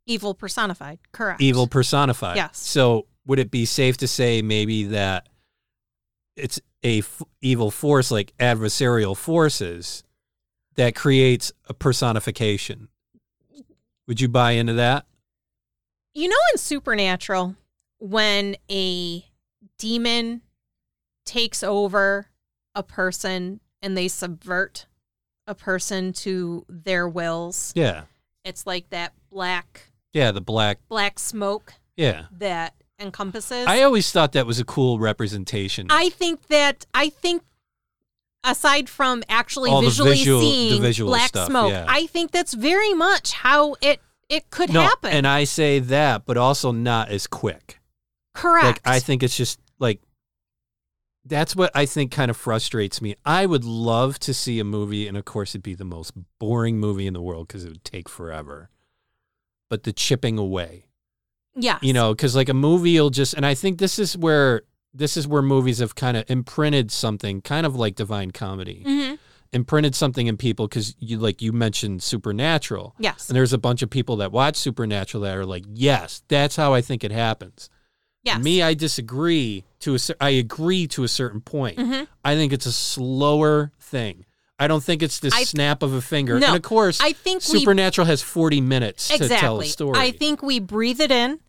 [0.05, 0.99] Evil personified.
[1.11, 1.41] Correct.
[1.41, 2.37] evil personified?
[2.37, 2.57] Yes.
[2.59, 5.27] So, would it be safe to say maybe that
[6.37, 10.03] it's a f- evil force like adversarial forces
[10.75, 12.87] that creates a personification?
[14.07, 15.05] Would you buy into that?
[16.13, 17.55] You know, in Supernatural,
[17.99, 19.25] when a
[19.77, 20.41] demon
[21.25, 22.27] takes over
[22.73, 24.87] a person and they subvert
[25.45, 28.03] a person to their wills, Yeah.
[28.45, 30.79] it's like that black Yeah, the black.
[30.87, 32.27] black smoke Yeah.
[32.31, 33.65] that encompasses.
[33.67, 35.87] I always thought that was a cool representation.
[35.89, 37.43] I think that I think
[38.43, 41.85] aside from actually All visually visual- the seeing visual black stuff, smoke, yeah.
[41.87, 45.11] I think that's very much how it it could no, happen.
[45.11, 47.79] and I say that, but also not as quick.
[48.33, 48.65] Correct.
[48.65, 50.01] Like I think it's just like
[51.25, 53.15] that's what I think kind of frustrates me.
[53.25, 56.79] I would love to see a movie, and of course, it'd be the most boring
[56.79, 58.69] movie in the world because it would take forever.
[59.69, 60.86] But the chipping away,
[61.57, 61.79] yes.
[61.81, 64.61] you know, because like a movie will just, and I think this is where
[64.93, 69.15] this is where movies have kind of imprinted something, kind of like Divine Comedy, hmm
[69.53, 72.93] imprinted something in people because you like you mentioned Supernatural.
[72.99, 73.29] Yes.
[73.29, 76.73] And there's a bunch of people that watch Supernatural that are like, yes, that's how
[76.73, 77.69] I think it happens.
[78.23, 78.43] Yes.
[78.43, 81.79] Me, I disagree to a I agree to a certain point.
[81.79, 84.25] hmm I think it's a slower thing.
[84.59, 86.39] I don't think it's the I- snap of a finger.
[86.39, 89.35] No, and of course, I think we Supernatural has 40 minutes exactly.
[89.35, 89.97] to tell a story.
[89.99, 91.39] I think we breathe it in,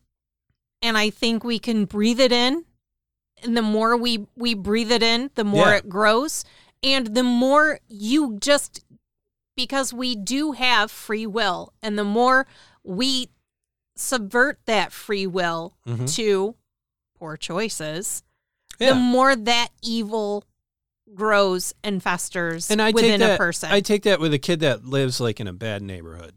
[0.82, 2.64] and I think we can breathe it in,
[3.42, 5.76] and the more we we breathe it in, the more Yeah.
[5.76, 6.44] it grows,
[6.82, 8.84] and the more you just
[9.56, 12.46] because we do have free will, and the more
[12.84, 13.28] we
[13.96, 16.14] subvert that free will Mhm.
[16.14, 16.54] to
[17.18, 18.22] poor choices,
[18.78, 18.90] Yeah.
[18.90, 20.44] the more that evil
[21.14, 23.72] grows and festers and I within take that, a person.
[23.72, 26.34] I take that with a kid that lives like in a bad neighborhood.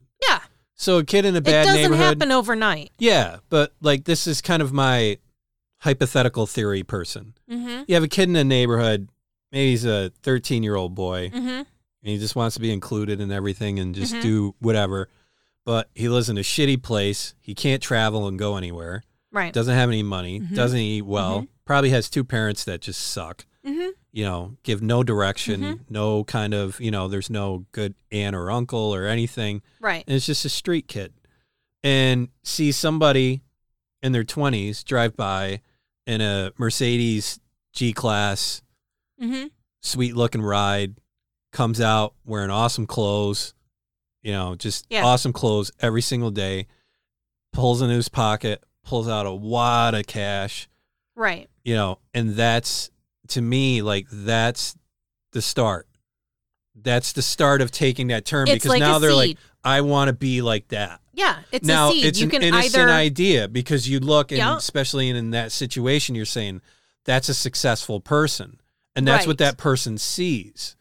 [0.82, 1.64] So a kid in a bad neighborhood.
[1.64, 2.06] it doesn't neighborhood.
[2.22, 2.92] happen overnight.
[2.98, 5.18] Yeah, but like this is kind of my
[5.80, 7.34] hypothetical theory person.
[7.50, 7.84] Mm-hmm.
[7.88, 9.10] You have a kid in a neighborhood,
[9.52, 11.48] maybe he's a 13 year old boy, Mm-hmm.
[11.48, 11.66] and
[12.02, 14.22] he just wants to be included in everything and just Mhm.
[14.22, 15.10] do whatever.
[15.66, 17.36] But he lives in a shitty place.
[17.40, 19.04] He can't travel and go anywhere.
[19.32, 19.54] Right.
[19.54, 20.40] Doesn't have any money.
[20.40, 20.56] Mhm.
[20.56, 21.46] Doesn't eat well.
[21.66, 23.46] Probably has two parents that just suck.
[24.14, 24.18] Mm-hmm.
[24.20, 25.80] You know, give no direction, Mhm.
[25.90, 29.62] no kind of, you know, there's no good aunt or uncle or anything.
[29.80, 30.04] Right.
[30.06, 31.14] And it's just a street kid.
[31.84, 33.42] And see somebody
[34.04, 35.62] in their 20s drive by
[36.06, 37.40] in a Mercedes
[37.74, 38.62] G Class,
[39.22, 39.48] Mm-hmm.
[39.82, 40.96] sweet looking ride,
[41.52, 43.54] comes out wearing awesome clothes,
[44.24, 45.04] you know, just Yeah.
[45.06, 46.68] awesome clothes every single day,
[47.54, 50.68] pulls into his pocket, pulls out a wad of cash,
[51.16, 51.50] Right.
[51.64, 52.90] you know, and that's
[53.32, 54.76] to me like that's
[55.34, 55.88] the start.
[56.76, 59.18] That's the start of taking that turn It's because like now a they're seed.
[59.18, 61.00] like, I want to be like that.
[61.14, 62.06] yeah, it's now a seed.
[62.06, 64.56] it's you an can innocent either idea because you look and Yeah.
[64.58, 66.62] especially in, in that situation, you're saying
[67.06, 68.60] that's a successful person,
[68.96, 69.50] and that's what Right.
[69.50, 70.76] that person sees.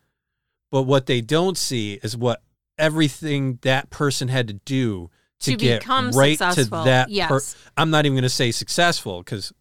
[0.71, 2.43] But what they don't see is what
[2.79, 5.11] everything that person had to do
[5.41, 6.79] to, to get become right successful.
[6.79, 7.11] to that.
[7.11, 7.57] yes.
[7.77, 9.53] I'm not even going to say successful because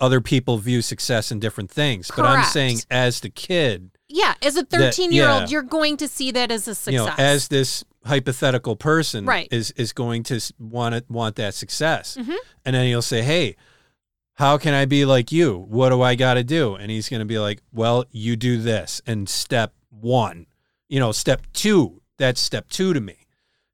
[0.00, 2.10] other people view success in different things.
[2.14, 5.40] But I'm saying as the kid, yeah, as a 13 year yeah.
[5.40, 6.92] old, you're going to see that as a success.
[6.92, 9.48] you know, as this hypothetical person Right.
[9.50, 12.36] is is going to want it, want that success, Mhm.
[12.64, 13.56] and then he'll say, "Hey,
[14.34, 15.58] how can I be like you?
[15.68, 18.60] What do I got to do?" And he's going to be like, "Well, you do
[18.60, 20.46] this." And step one,
[20.88, 23.26] you know, step two, that's step two to me.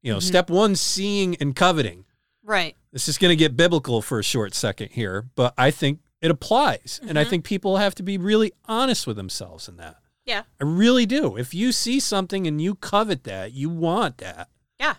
[0.03, 0.23] You know, Mhm.
[0.23, 2.05] step one, seeing and coveting.
[2.43, 2.77] right.
[2.93, 6.31] This is going to get biblical for a short second here, but I think it
[6.31, 7.29] applies, and I Mhm.
[7.31, 9.97] think people have to be really honest with themselves in that.
[10.27, 10.43] Yeah.
[10.61, 11.37] I really do.
[11.37, 14.49] If you see something and you covet that, you want that.
[14.79, 14.97] Yeah.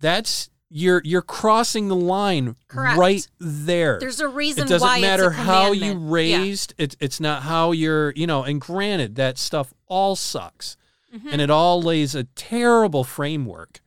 [0.00, 2.98] That's you're you're crossing the line Correct.
[2.98, 3.98] right there.
[3.98, 6.74] There's a reason it doesn't matter how you raised.
[6.76, 10.76] It's it's not how you're, you know, and granted that stuff all sucks.
[11.12, 11.18] Yeah.
[11.20, 11.32] Mhm.
[11.32, 13.80] And it all lays a terrible framework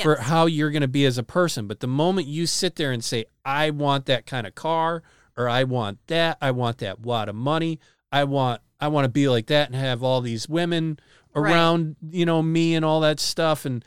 [0.00, 1.66] for how you're going to be as a person.
[1.66, 5.02] But the moment you sit there and say, I want that kind of car,
[5.36, 7.78] or I want that, I want that wad of money,
[8.10, 10.98] I want I want to be like that and have all these women
[11.34, 11.50] Right.
[11.52, 13.82] around, you know, me and all that stuff and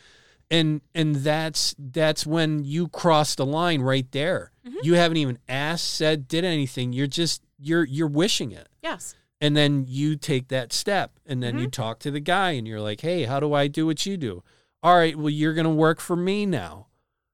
[0.50, 4.52] and and that's that's when you cross the line right there.
[4.68, 4.76] Mhm.
[4.84, 6.92] You haven't even asked, said, did anything.
[6.94, 9.16] You're just you're you're wishing it Yes.
[9.40, 11.64] and then you take that step and then Mm-hmm.
[11.64, 14.18] you talk to the guy and you're like hey how do i do what you
[14.18, 14.44] do
[14.84, 16.88] all right well you're going to work for me now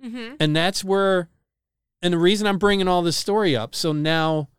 [0.03, 0.36] Mm-hmm.
[0.39, 1.30] and that's where
[2.01, 4.49] and the reason i'm bringing all this story up so now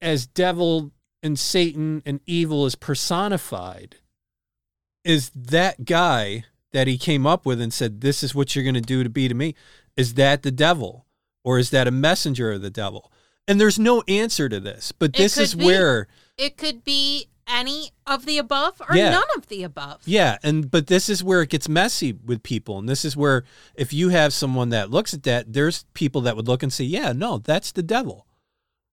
[0.00, 0.92] as devil
[1.22, 3.96] and satan and evil is personified
[5.04, 8.74] is that guy that he came up with and said this is what you're going
[8.74, 9.54] to do to be to me
[9.96, 11.06] is that the devil
[11.44, 13.12] or is that a messenger of the devil
[13.46, 15.64] and there's no answer to this but this is be.
[15.64, 16.08] where
[16.38, 19.10] It could be any of the above or Yeah.
[19.10, 20.02] none of the above.
[20.04, 23.44] Yeah, and but this is where it gets messy with people, and this is where
[23.74, 26.84] if you have someone that looks at that, there's people that would look and say,
[26.84, 28.26] "Yeah, no, that's the devil."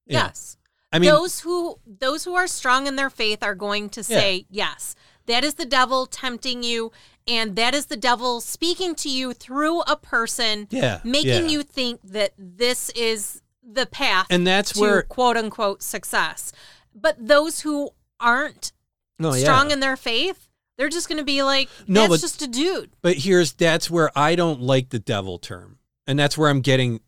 [0.06, 0.24] Yeah.
[0.24, 0.56] Yes.
[0.92, 4.46] I mean, those who those who are strong in their faith are going to say
[4.50, 4.96] yes
[5.30, 6.90] that is the devil tempting you
[7.28, 11.50] and that is the devil speaking to you through a person yeah, making yeah.
[11.50, 16.52] you think that this is the path and that's to where quote unquote success
[16.94, 17.90] but those who
[18.20, 18.72] aren't
[19.18, 19.42] no, yeah.
[19.42, 22.46] strong in their faith they're just going to be like No, that's but- just a
[22.46, 26.60] dude But here's that's where I don't like the devil term, and that's where I'm
[26.62, 27.00] getting.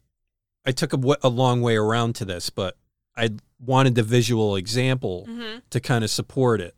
[0.67, 2.77] I took a long way around to this, but
[3.17, 6.75] I wanted the visual example hmm to kind of support it.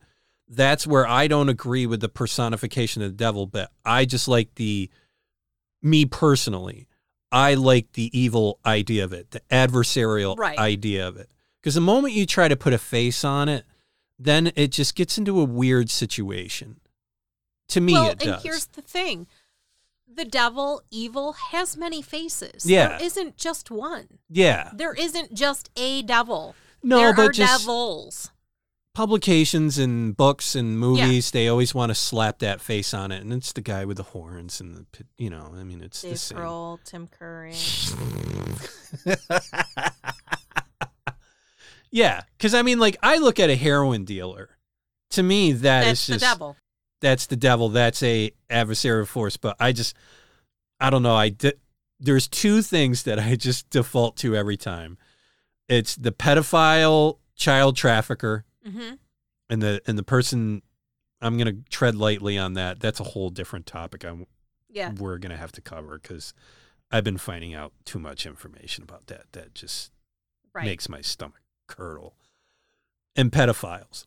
[0.49, 4.55] That's where I don't agree with the personification of the devil, but I just like
[4.55, 4.89] the
[5.83, 6.87] me personally.
[7.33, 10.57] I like the evil idea of it, the adversarial Right.
[10.59, 11.29] idea of it.
[11.61, 13.65] Because the moment you try to put a face on it,
[14.19, 16.81] then it just gets into a weird situation.
[17.69, 18.43] To me, well it and does.
[18.43, 19.27] here's the thing
[20.07, 22.89] the devil evil has many faces Yeah.
[22.89, 24.71] there isn't just one yeah.
[24.75, 26.55] there isn't just a devil.
[26.83, 28.31] No, there but are just devils.
[28.95, 33.33] publications and books and movies, they always want to slap that face on it, and
[33.33, 34.85] it's the guy with the horns and the,
[35.17, 36.39] you know, I mean, it's the same.
[36.39, 37.55] Grohl, Tim Curry.
[41.95, 44.51] yeah, because I mean, like I look at a heroin dealer.
[45.11, 46.57] To me, that is That's the just devil.
[47.01, 47.69] that's the devil.
[47.69, 49.37] That's a adversarial force.
[49.37, 49.95] But I just,
[50.81, 51.15] I don't know.
[51.15, 51.53] I di-
[52.01, 54.99] there's two things that I just default to every time.
[55.69, 58.95] It's the pedophile, child trafficker, hmm
[59.49, 60.63] and the and the person.
[61.21, 62.81] I'm gonna tread lightly on that.
[62.81, 64.05] That's a whole different topic.
[64.05, 64.27] I'm
[64.69, 64.91] Yeah.
[64.99, 66.35] we're gonna have to cover because
[66.91, 69.27] I've been finding out too much information about that.
[69.33, 69.93] That just
[70.53, 70.65] Right.
[70.67, 72.15] makes my stomach curdle.
[73.17, 74.07] And pedophiles,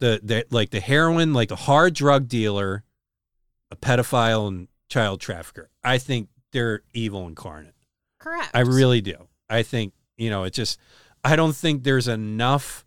[0.00, 2.82] the the like the heroin, like a hard drug dealer,
[3.70, 5.70] a pedophile and child trafficker.
[5.84, 7.74] I think they're evil incarnate.
[8.18, 8.50] Correct.
[8.52, 9.28] I really do.
[9.48, 10.80] I think you know it just.
[11.22, 12.84] I don't think there's enough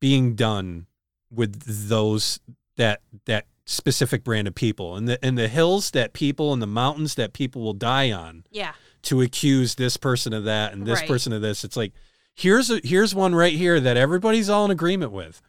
[0.00, 0.86] being done
[1.32, 2.38] with those
[2.76, 6.66] that that specific brand of people and the and the hills that people and the
[6.66, 8.72] mountains that people will die on Yeah.
[9.02, 11.08] to accuse this person of that and this Right.
[11.08, 11.64] person of this.
[11.64, 11.92] It's like
[12.40, 15.42] here's a here's one right here that everybody's all in agreement with.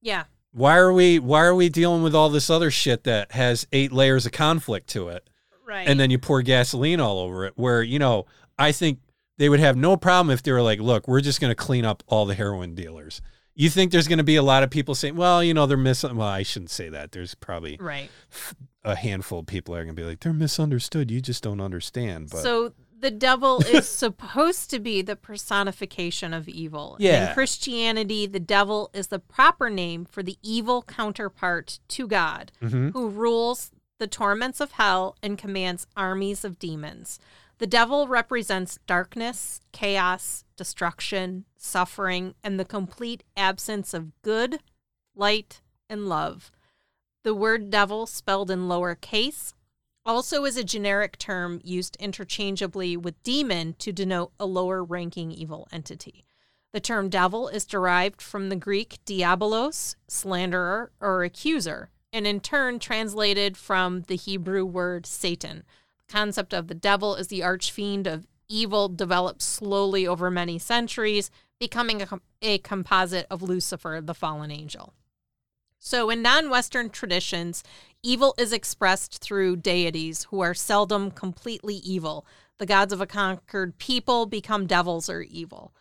[0.00, 0.24] Yeah.
[0.52, 3.92] Why are we why are we dealing with all this other shit that has eight
[3.92, 5.28] layers of conflict to it?
[5.66, 5.88] Right.
[5.88, 8.26] And then you pour gasoline all over it where, you know,
[8.58, 8.98] I think
[9.38, 11.84] they would have no problem if they were like, look, we're just going to clean
[11.84, 13.22] up all the heroin dealers.
[13.54, 15.76] You think there's going to be a lot of people saying, well, you know, they're
[15.76, 16.16] missing.
[16.16, 17.12] Well, I shouldn't say that.
[17.12, 18.10] There's probably right.
[18.84, 21.10] a handful of people are going to be like, they're misunderstood.
[21.10, 22.30] You just don't understand.
[22.30, 22.72] But So
[23.02, 26.96] the devil is supposed to be the personification of evil.
[26.98, 27.28] Yeah.
[27.28, 32.92] In Christianity, the devil is the proper name for the evil counterpart to God, Mhm.
[32.94, 37.18] who rules the torments of hell and commands armies of demons.
[37.58, 44.60] The devil represents darkness, chaos, destruction, suffering, and the complete absence of good,
[45.14, 46.50] light, and love.
[47.22, 49.54] The word devil, spelled in lower case,
[50.04, 55.68] also is a generic term used interchangeably with demon to denote a lower ranking evil
[55.72, 56.24] entity.
[56.72, 62.78] The term devil is derived from the Greek diabolos, slanderer or accuser, and in turn
[62.78, 65.64] translated from the Hebrew word Satan.
[65.98, 71.30] The concept of the devil as the archfiend of evil developed slowly over many centuries,
[71.60, 74.94] becoming a, a composite of Lucifer, the fallen angel.
[75.84, 77.64] So, in non Western traditions,
[78.04, 82.24] evil is expressed through deities who are seldom completely evil.
[82.58, 85.74] The gods of a conquered people become devils or evil.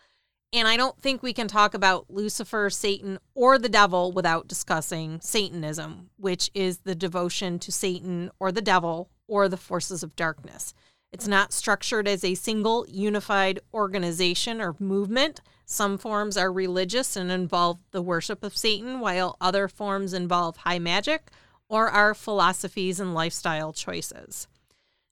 [0.51, 5.19] And I don't think we can talk about Lucifer, Satan, or the devil without discussing
[5.21, 10.73] Satanism, which is the devotion to Satan or the devil or the forces of darkness.
[11.13, 15.41] It's not structured as a single unified organization or movement.
[15.71, 20.79] Some forms are religious and involve the worship of Satan, while other forms involve high
[20.79, 21.31] magic
[21.69, 24.49] or are philosophies and lifestyle choices.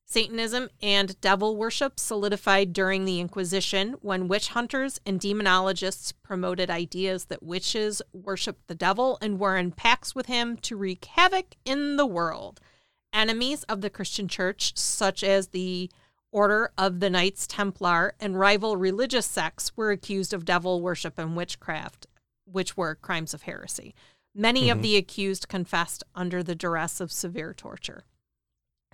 [0.06, 7.26] Satanism and devil worship solidified during the Inquisition when witch hunters and demonologists promoted ideas
[7.26, 11.96] that witches worshiped the devil and were in pacts with him to wreak havoc in
[11.96, 12.60] the world.
[13.14, 15.90] Enemies of the Christian church, such as the
[16.32, 21.36] Order of the Knights Templar and rival religious sects, were accused of devil worship and
[21.36, 22.06] witchcraft,
[22.46, 23.96] which were crimes of heresy.
[24.36, 24.78] Many mm-hmm.
[24.78, 28.04] of the accused confessed under the duress of severe torture.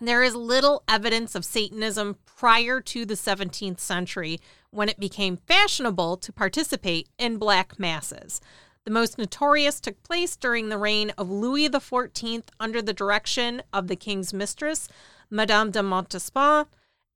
[0.01, 6.17] There is little evidence of Satanism prior to the 17th century when it became fashionable
[6.17, 8.41] to participate in black masses.
[8.83, 13.87] The most notorious took place during the reign of Louis XIV under the direction of
[13.87, 14.89] the king's mistress,
[15.29, 16.67] Madame de Montespan,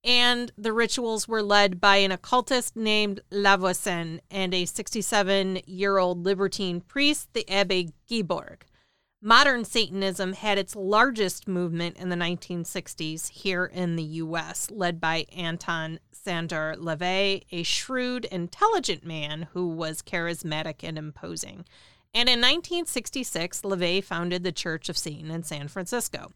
[0.04, 5.98] and the rituals were led by an occultist named La Voisin and a 67 year
[5.98, 8.66] old libertine priest, the Abbe Guibourg.
[9.22, 15.26] Modern Satanism had its largest movement in the 1960s here in the U.S., led by
[15.36, 21.66] Anton Szandor LaVey, a shrewd, intelligent man who was charismatic and imposing.
[22.14, 26.32] And in 1966, LaVey founded the Church of Satan in San Francisco.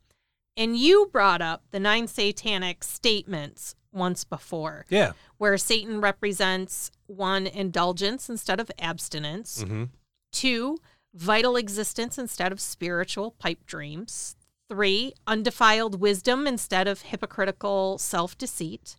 [0.55, 4.85] And you brought up the nine satanic statements once before.
[4.89, 5.13] Yeah.
[5.37, 9.85] Where Satan represents one, indulgence instead of abstinence, mm-hmm.
[10.31, 10.77] two,
[11.13, 14.35] vital existence instead of spiritual pipe dreams.
[14.69, 18.95] Three, undefiled wisdom instead of hypocritical self deceit.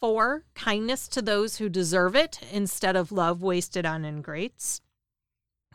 [0.00, 4.80] Four, kindness to those who deserve it instead of love wasted on ingrates.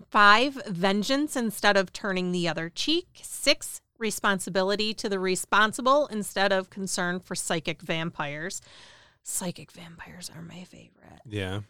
[0.09, 3.19] Five, vengeance instead of turning the other cheek.
[3.21, 8.61] Six, responsibility to the responsible instead of concern for psychic vampires.
[9.23, 11.21] Psychic vampires are my favorite.
[11.25, 11.61] Yeah.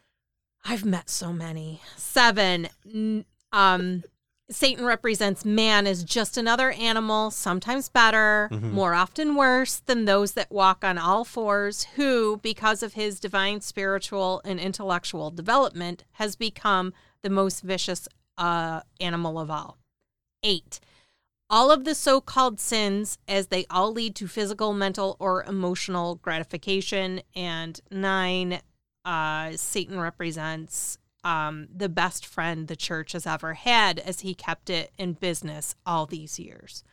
[0.66, 1.82] I've met so many.
[1.96, 2.68] Seven,
[3.52, 4.04] um,
[4.50, 8.72] Satan represents man as just another animal, sometimes better, mm-hmm.
[8.72, 13.62] more often worse than those that walk on all fours, who, because of his divine
[13.62, 18.08] spiritual and intellectual development, has become the most vicious
[18.38, 19.78] uh, animal of all.
[20.44, 20.80] Eight,
[21.50, 26.16] all of the so called sins, as they all lead to physical, mental, or emotional
[26.16, 27.22] gratification.
[27.36, 28.62] And nine,
[29.04, 34.70] uh, Satan represents um, the best friend the church has ever had as he kept
[34.70, 36.84] it in business all these years.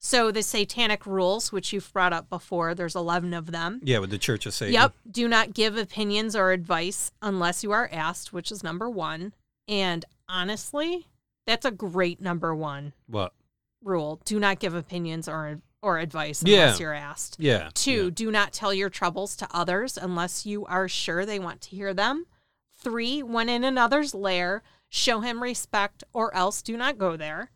[0.00, 3.80] So the satanic rules, which you've brought up before, there's 11 of them.
[3.82, 4.74] Yeah, with the Church of Satan.
[4.74, 4.94] Yep.
[5.10, 9.32] Do not give opinions or advice unless you are asked, which is number one.
[9.66, 11.08] And honestly,
[11.46, 12.92] that's a great number one.
[13.06, 13.32] What?
[13.84, 14.20] Rule.
[14.24, 16.82] Do not give opinions or or advice unless yeah.
[16.82, 17.36] you're asked.
[17.38, 17.68] Yeah.
[17.74, 18.10] Two, yeah.
[18.10, 21.92] do not tell your troubles to others unless you are sure they want to hear
[21.92, 22.24] them.
[22.78, 27.50] Three, when in another's lair, show him respect or else do not go there.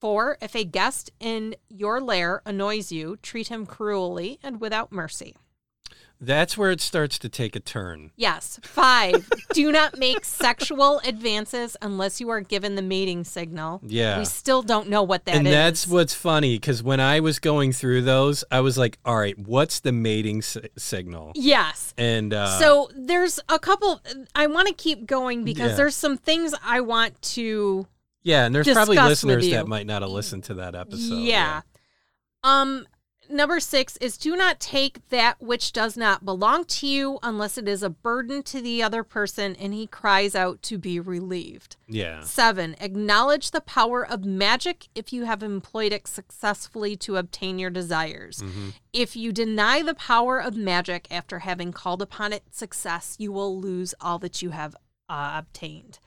[0.00, 5.36] Four, if a guest in your lair annoys you, treat him cruelly and without mercy.
[6.20, 8.10] That's where it starts to take a turn.
[8.16, 8.58] Yes.
[8.62, 13.80] Five, do not make sexual advances unless you are given the mating signal.
[13.84, 14.18] Yeah.
[14.18, 15.52] We still don't know what that and is.
[15.52, 19.38] that's what's funny because when I was going through those, I was like, all right,
[19.38, 21.32] what's the mating si- signal?
[21.36, 21.94] Yes.
[21.96, 24.00] And uh, so there's a couple,
[24.34, 25.76] I want to keep going because Yeah.
[25.76, 27.86] there's some things I want to
[28.24, 31.20] yeah, and there's probably listeners that might not have listened to that episode.
[31.20, 31.62] yeah.
[32.42, 32.86] Um
[33.30, 37.68] number 6 is do not take that which does not belong to you unless it
[37.68, 41.76] is a burden to the other person and he cries out to be relieved.
[41.86, 42.22] Yeah.
[42.22, 42.76] 7.
[42.80, 48.40] Acknowledge the power of magic if you have employed it successfully to obtain your desires.
[48.40, 53.32] hmm If you deny the power of magic after having called upon it success, you
[53.32, 54.74] will lose all that you have
[55.08, 55.98] uh, obtained.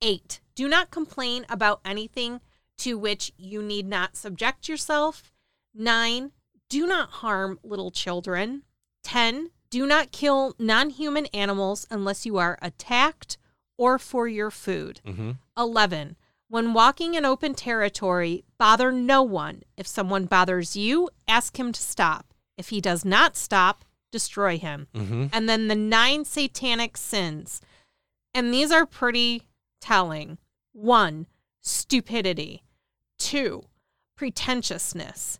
[0.00, 2.40] Eight, do not complain about anything
[2.78, 5.30] to which you need not subject yourself.
[5.74, 6.32] Nine,
[6.72, 8.62] do not harm little children.
[9.04, 9.50] 10.
[9.68, 13.36] Do not kill non human animals unless you are attacked
[13.76, 15.00] or for your food.
[15.04, 16.16] hmm 11.
[16.48, 19.62] When walking in open territory, bother no one.
[19.76, 22.32] If someone bothers you, ask him to stop.
[22.56, 24.86] If he does not stop, destroy him.
[24.94, 27.60] hmm And then the nine satanic sins.
[28.34, 29.42] And these are pretty
[29.80, 30.38] telling.
[30.72, 31.26] One,
[31.60, 32.62] stupidity.
[33.18, 33.64] Two,
[34.16, 35.38] pretentiousness.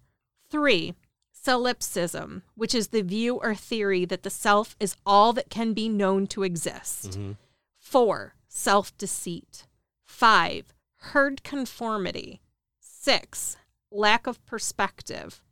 [0.50, 0.94] Three,
[1.42, 5.88] solipsism, which is the view or theory that the self is all that can be
[5.88, 7.12] known to exist.
[7.18, 7.36] Mhm.
[7.78, 9.66] Four, self deceit.
[10.04, 12.40] Five, herd conformity.
[12.78, 13.56] Six,
[13.90, 15.42] lack of perspective.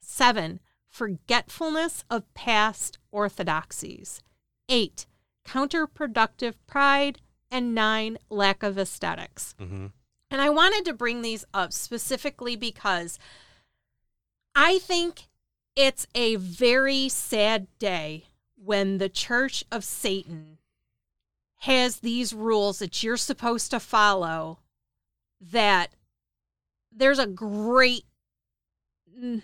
[0.00, 4.20] Seven, forgetfulness of past orthodoxies.
[4.68, 5.06] Eight,
[5.44, 7.20] counterproductive pride.
[7.50, 9.54] And nine, lack of aesthetics.
[9.58, 9.92] Mhm.
[10.30, 13.18] And I wanted to bring these up specifically because
[14.54, 15.28] I think
[15.76, 18.24] it's a very sad day
[18.56, 20.58] when the Church of Satan
[21.60, 24.58] has these rules that you're supposed to follow
[25.40, 25.90] that
[26.90, 28.04] there's a great
[29.18, 29.42] mm,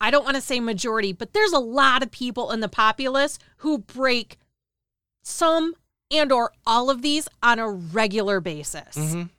[0.00, 3.38] I don't want to say majority, but there's a lot of people in the populace
[3.58, 4.36] who break
[5.22, 5.74] some
[6.10, 8.96] and or all of these on a regular basis.
[8.96, 9.30] Mhm.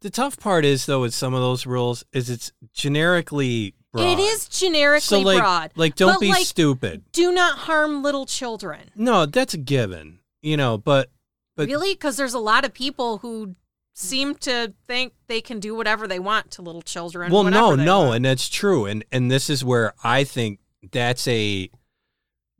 [0.00, 4.06] The tough part is though with some of those rules is it's generically broad.
[4.06, 5.70] It is generically so like, broad.
[5.76, 7.02] Like don't but, be like, stupid.
[7.12, 8.90] Do not harm little children.
[8.96, 10.18] No, that's a given.
[10.40, 11.10] You know, but
[11.56, 11.94] but really?
[11.94, 13.54] Because there's a lot of people who
[13.94, 17.30] seem to think they can do whatever they want to little children.
[17.30, 18.16] well, no, no, want.
[18.16, 18.86] and that's true.
[18.86, 20.58] And and this is where I think
[20.90, 21.70] that's a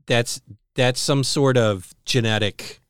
[0.07, 0.41] that's
[0.75, 2.81] that's some sort of genetic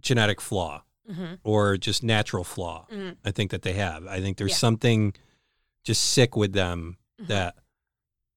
[0.00, 1.38] genetic flaw Mhm.
[1.44, 2.86] or just natural flaw.
[2.90, 3.16] Mhm.
[3.24, 4.06] I think that they have.
[4.06, 4.56] I think there's Yeah.
[4.56, 5.14] something
[5.84, 6.96] just sick with them.
[7.28, 7.54] That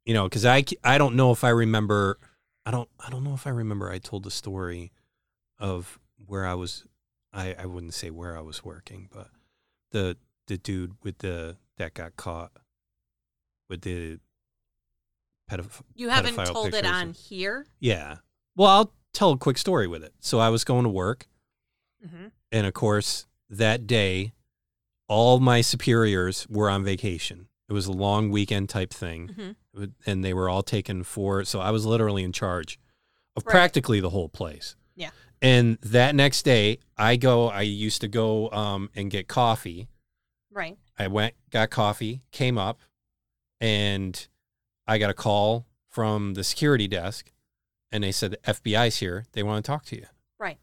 [0.06, 2.20] you know because I I don't know if I remember
[2.66, 4.92] I don't I don't know if I remember I told the story
[5.60, 6.86] of where I was
[7.32, 9.30] I I wouldn't say where I was working but
[9.92, 10.18] the
[10.48, 12.52] the dude with the that got caught
[13.70, 14.20] with the
[15.50, 17.66] pedoph- You haven't pedophile told it on here.
[17.80, 18.18] yeah
[18.56, 21.28] well I'll tell a quick story with it so I was going to work
[22.06, 22.28] Mm-hmm.
[22.52, 24.34] and of course that day
[25.08, 29.86] all my superiors were on vacation it was a long weekend type thing Mm-hmm.
[30.06, 32.78] And they were all taken for so i was literally in charge
[33.36, 33.52] of Right.
[33.52, 35.10] practically the whole place Yeah.
[35.42, 39.88] and that next day i go i used to go um, and get coffee
[40.52, 40.78] Right.
[41.00, 42.82] i went got coffee came up
[43.60, 44.28] and
[44.88, 47.32] i got a call from the security desk
[47.92, 50.06] and they said the fbi's here they want to talk to you
[50.40, 50.58] Right.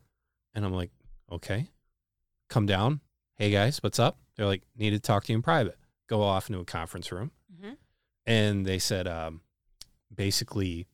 [0.55, 0.91] and i'm like
[1.33, 1.69] okay
[2.49, 3.01] come down
[3.37, 5.77] hey guys what's up they're like need to talk to you in private
[6.11, 7.75] go off into a conference room Mm-hmm.
[8.27, 9.41] and they said um,
[10.15, 10.87] basically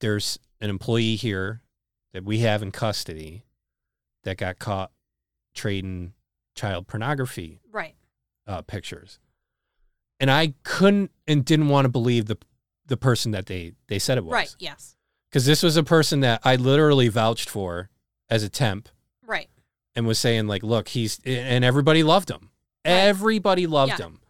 [0.00, 1.60] there's an employee here
[2.12, 3.44] that we have in custody
[4.24, 4.90] that got caught
[5.54, 6.12] trading
[6.54, 7.94] child pornography Right.
[8.46, 9.18] uh, pictures
[10.20, 12.36] and i couldn't and didn't want to believe the
[12.86, 14.54] the person that they they said it was Right.
[14.58, 14.96] Yes.
[15.28, 17.88] because this was a person that i literally vouched for
[18.28, 18.88] as a temp
[19.26, 19.48] Right.
[19.94, 22.50] and was saying like, look, he's and everybody loved him.
[22.84, 22.92] Right.
[22.92, 24.06] Everybody loved Yeah.
[24.06, 24.20] him.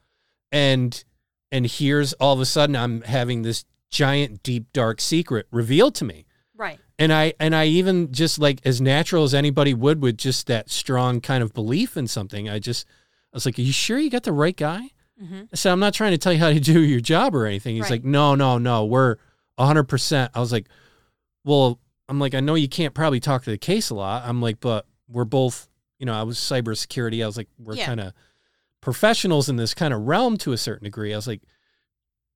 [0.53, 1.05] And
[1.53, 6.05] and here's all of a sudden I'm having this giant deep dark secret revealed to
[6.05, 6.27] me.
[6.57, 6.79] Right.
[6.99, 10.71] And I and I even just like as natural as anybody would with just that
[10.71, 12.87] strong kind of belief in something, I just
[13.33, 14.91] I was like, Are you sure you got the right guy?
[15.23, 15.43] Mm-hmm.
[15.53, 17.75] I said, I'm not trying to tell you how to do your job or anything.
[17.77, 17.93] He's Right.
[17.93, 19.17] like, No, no, no, we're
[19.59, 20.31] hundred percent.
[20.35, 20.67] I was like,
[21.45, 21.79] Well,
[22.09, 24.25] I'm like, I know you can't probably talk to the case a lot.
[24.27, 27.23] I'm like, but we're both, you know, I was cybersecurity.
[27.23, 27.87] I was like, we're Yeah.
[27.87, 28.13] kind of
[28.81, 31.13] professionals in this kind of realm to a certain degree.
[31.13, 31.43] I was like,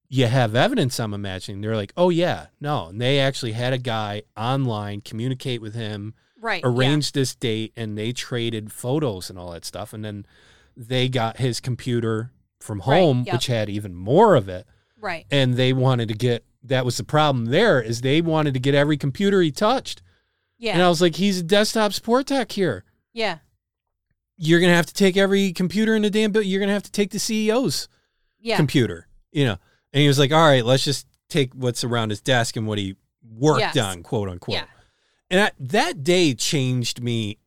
[0.09, 1.61] you have evidence, I'm imagining.
[1.61, 2.89] They're like, oh, yeah, no.
[2.89, 6.63] And they actually had a guy online communicate with him, Right.
[6.63, 6.69] yeah.
[6.69, 9.93] arranged this date, and they traded photos and all that stuff.
[9.95, 10.27] And then
[10.77, 12.31] they got his computer
[12.61, 13.35] from Right, home, yep.
[13.35, 14.67] which had even more of it.
[15.01, 15.25] Right.
[15.31, 18.75] And they wanted to get, that was the problem there, is they wanted to get
[18.75, 20.03] every computer he touched.
[20.59, 20.75] Yeah.
[20.75, 22.85] And I was like, he's a desktop support tech here.
[23.13, 23.39] yeah.
[24.37, 26.51] You're gonna have to take every computer in the damn building.
[26.51, 27.89] You're gonna have to take the CEO's
[28.41, 28.57] Yeah.
[28.57, 29.57] computer, you know.
[29.93, 32.79] And he was like, "All right, let's just take what's around his desk and what
[32.79, 33.77] he worked Yes.
[33.79, 34.65] on, quote unquote." Yeah.
[35.31, 37.39] And I, that day changed me.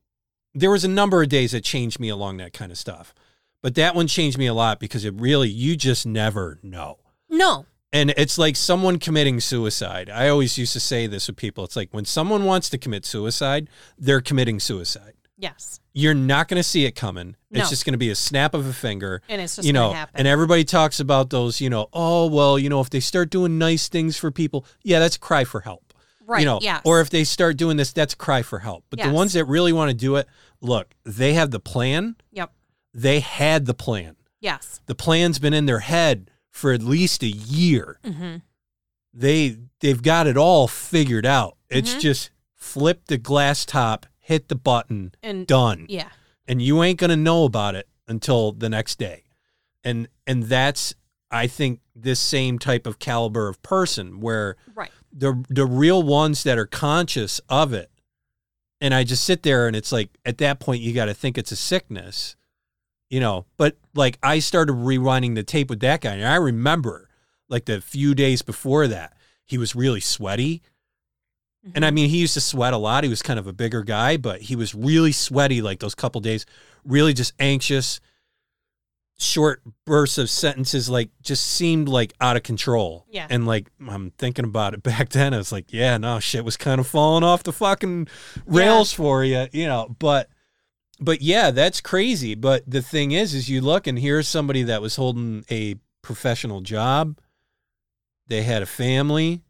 [0.53, 3.13] There was a number of days that changed me along that kind of stuff,
[3.61, 6.99] but that one changed me a lot because it really you just never know.
[7.29, 7.65] no.
[7.93, 10.09] And it's like someone committing suicide.
[10.09, 11.63] I always used to say this with people.
[11.63, 15.79] It's like when someone wants to commit suicide, they're committing suicide Yes.
[15.97, 17.35] You're not going to see it coming.
[17.49, 19.21] It's just going to be a snap of a finger.
[19.29, 22.69] And it's just you know, and everybody talks about those, you know, oh, well, you
[22.69, 25.93] know, if they start doing nice things for people, yeah, that's a cry for help.
[26.27, 26.41] right.
[26.41, 26.81] You know, yes.
[26.85, 28.83] or if they start doing this, that's a cry for help.
[28.91, 30.27] But the ones that really want to do it,
[30.61, 32.15] look, they have the plan.
[32.31, 32.51] Yep.
[32.93, 34.17] They had the plan.
[34.39, 34.81] Yes.
[34.85, 37.97] The plan's been in their head for at least a year.
[38.03, 38.35] Mm-hmm.
[39.13, 41.57] They they've got it all figured out.
[41.69, 41.99] It's Mhm.
[42.01, 46.09] just flip the glass top, hit the button, And done yeah.
[46.47, 49.23] and you ain't to know about it until the next day.
[49.83, 50.93] and and that's
[51.31, 54.91] I think this same type of caliber of person where Right.
[55.11, 57.89] the the real ones that are conscious of it
[58.81, 61.37] and I just sit there and it's like at that point you got to think
[61.37, 62.35] it's a sickness
[63.09, 67.09] you know but like I started rewinding the tape with that guy and I remember
[67.49, 69.13] like the few days before that
[69.45, 70.61] he was really sweaty
[71.75, 73.03] and I mean he used to sweat a lot.
[73.03, 76.21] He was kind of a bigger guy but he was really sweaty like those couple
[76.21, 76.45] days.
[76.85, 77.99] Really just anxious.
[79.19, 83.05] Short bursts of sentences like just seemed like out of control.
[83.09, 83.27] Yeah.
[83.29, 85.33] and like i'm thinking about it back then.
[85.33, 88.07] I was like yeah no shit was kind of falling off the fucking
[88.45, 90.29] rails for you you know but
[90.99, 92.35] but yeah that's crazy.
[92.35, 96.61] But the thing is is you look and here's somebody that was holding a professional
[96.61, 97.19] job.
[98.27, 99.41] They had a family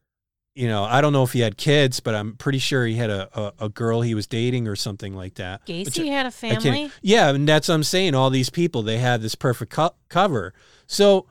[0.58, 3.10] you know i don't know if he had kids but i'm pretty sure he had
[3.10, 6.92] a, a, a girl he was dating or something like that Gacy had a family.
[7.02, 8.16] yeah, and that's what I'm saying.
[8.16, 10.54] All these people, they had this perfect co- cover.
[10.88, 11.28] So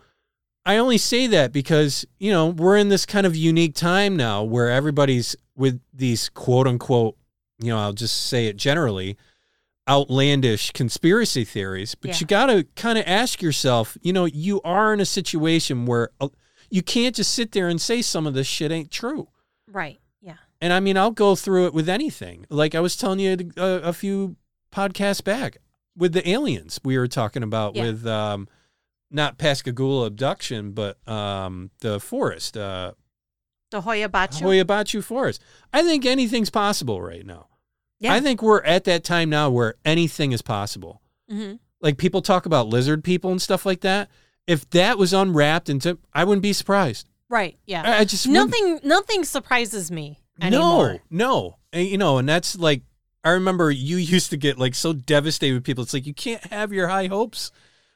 [0.65, 4.43] I only say that because, you know, we're in this kind of unique time now
[4.43, 7.17] where everybody's with these quote unquote,
[7.61, 9.17] you know, I'll just say it generally,
[9.89, 11.95] outlandish conspiracy theories.
[11.95, 12.17] But Yeah.
[12.21, 16.11] you got to kind of ask yourself, you know, you are in a situation where
[16.21, 16.29] uh,
[16.71, 19.29] you can't just sit there and say some of this shit ain't true.
[19.71, 19.99] Right.
[20.21, 20.37] Yeah.
[20.61, 22.47] And I mean, I'll go through it with anything.
[22.49, 24.37] Like I was telling you a, a few
[24.73, 25.59] podcasts back
[25.97, 27.85] with the aliens we were talking about Yeah.
[27.87, 28.49] with um,
[29.11, 32.93] not Pascagoula abduction, but um, the forest, uh,
[33.71, 34.43] The Hoia Baciu.
[34.65, 35.43] Hoyabachu Forest.
[35.73, 37.47] I think anything's possible right now.
[37.99, 38.13] Yeah.
[38.13, 41.01] I think we're at that time now where anything is possible.
[41.31, 44.11] hmm Like people talk about lizard people and stuff like that.
[44.47, 47.09] If that was unwrapped into, I wouldn't be surprised.
[47.29, 47.59] Right.
[47.67, 47.83] Yeah.
[47.85, 48.51] I, I just wouldn't.
[48.51, 48.81] nothing.
[48.85, 51.01] Nothing surprises me anymore.
[51.11, 51.57] No, no.
[51.73, 52.83] And, you know, and that's like
[53.25, 55.83] I remember you used to get like so devastated with people.
[55.83, 57.51] It's like you can't have your high hopes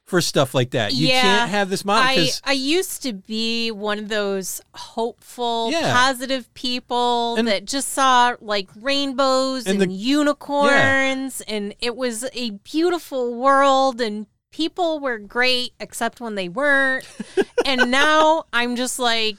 [0.06, 0.92] for stuff like that.
[0.92, 4.60] You Yeah, can't have this model I, because I used to be one of those
[4.74, 5.92] hopeful, Yeah.
[5.92, 12.24] positive people And- that just saw like rainbows And and, the- unicorns, and it was
[12.32, 17.06] a beautiful world, and people were great except when they weren't.
[17.64, 19.36] and now I'm just like,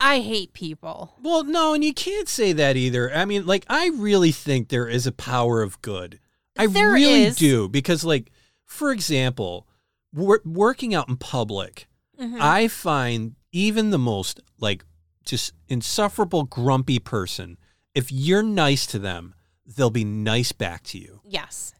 [0.00, 1.14] I hate people.
[1.22, 3.12] well, no, and you can't say that either.
[3.14, 6.18] I mean, like I really think there is a power of good.
[6.58, 7.36] I There really is.
[7.36, 8.30] do because, like,
[8.66, 9.66] for example,
[10.12, 11.86] wor- working out in public,
[12.18, 12.38] Mhm.
[12.40, 14.84] I find even the most like
[15.24, 17.58] just insufferable grumpy person,
[17.94, 19.34] if you're nice to them,
[19.66, 21.72] they'll be nice back to you yes.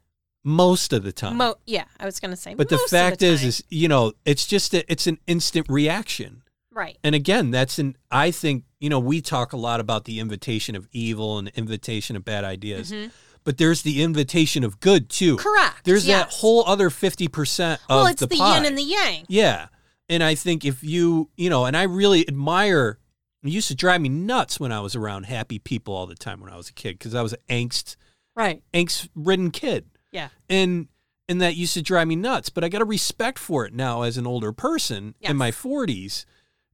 [0.45, 1.37] Most of the time.
[1.37, 2.55] Mo- yeah, I was going to say.
[2.55, 3.49] but the fact is, time.
[3.49, 6.43] is you know, it's just a, it's an instant reaction.
[6.73, 6.97] right.
[7.05, 10.75] And again, that's an I think you know we talk a lot about the invitation
[10.77, 13.11] of evil and the invitation of bad ideas, Mhm.
[13.45, 15.37] but there's the invitation of good too.
[15.37, 15.85] Correct.
[15.85, 19.25] There's that whole other fifty percent of Well, it's the, the, yin and the yang.
[19.29, 19.67] Yeah.
[20.09, 22.99] And I think if you, you know, and I really admire,
[23.45, 26.41] it used to drive me nuts when I was around happy people all the time
[26.41, 27.95] when I was a kid because I was an angst,
[28.35, 28.63] Right.
[28.75, 29.85] angst ridden kid.
[30.13, 30.29] Yeah.
[30.49, 30.89] And,
[31.29, 32.49] and that used to drive me nuts.
[32.51, 35.31] But I got a respect for it now as an older person Yes.
[35.31, 36.25] in my 40s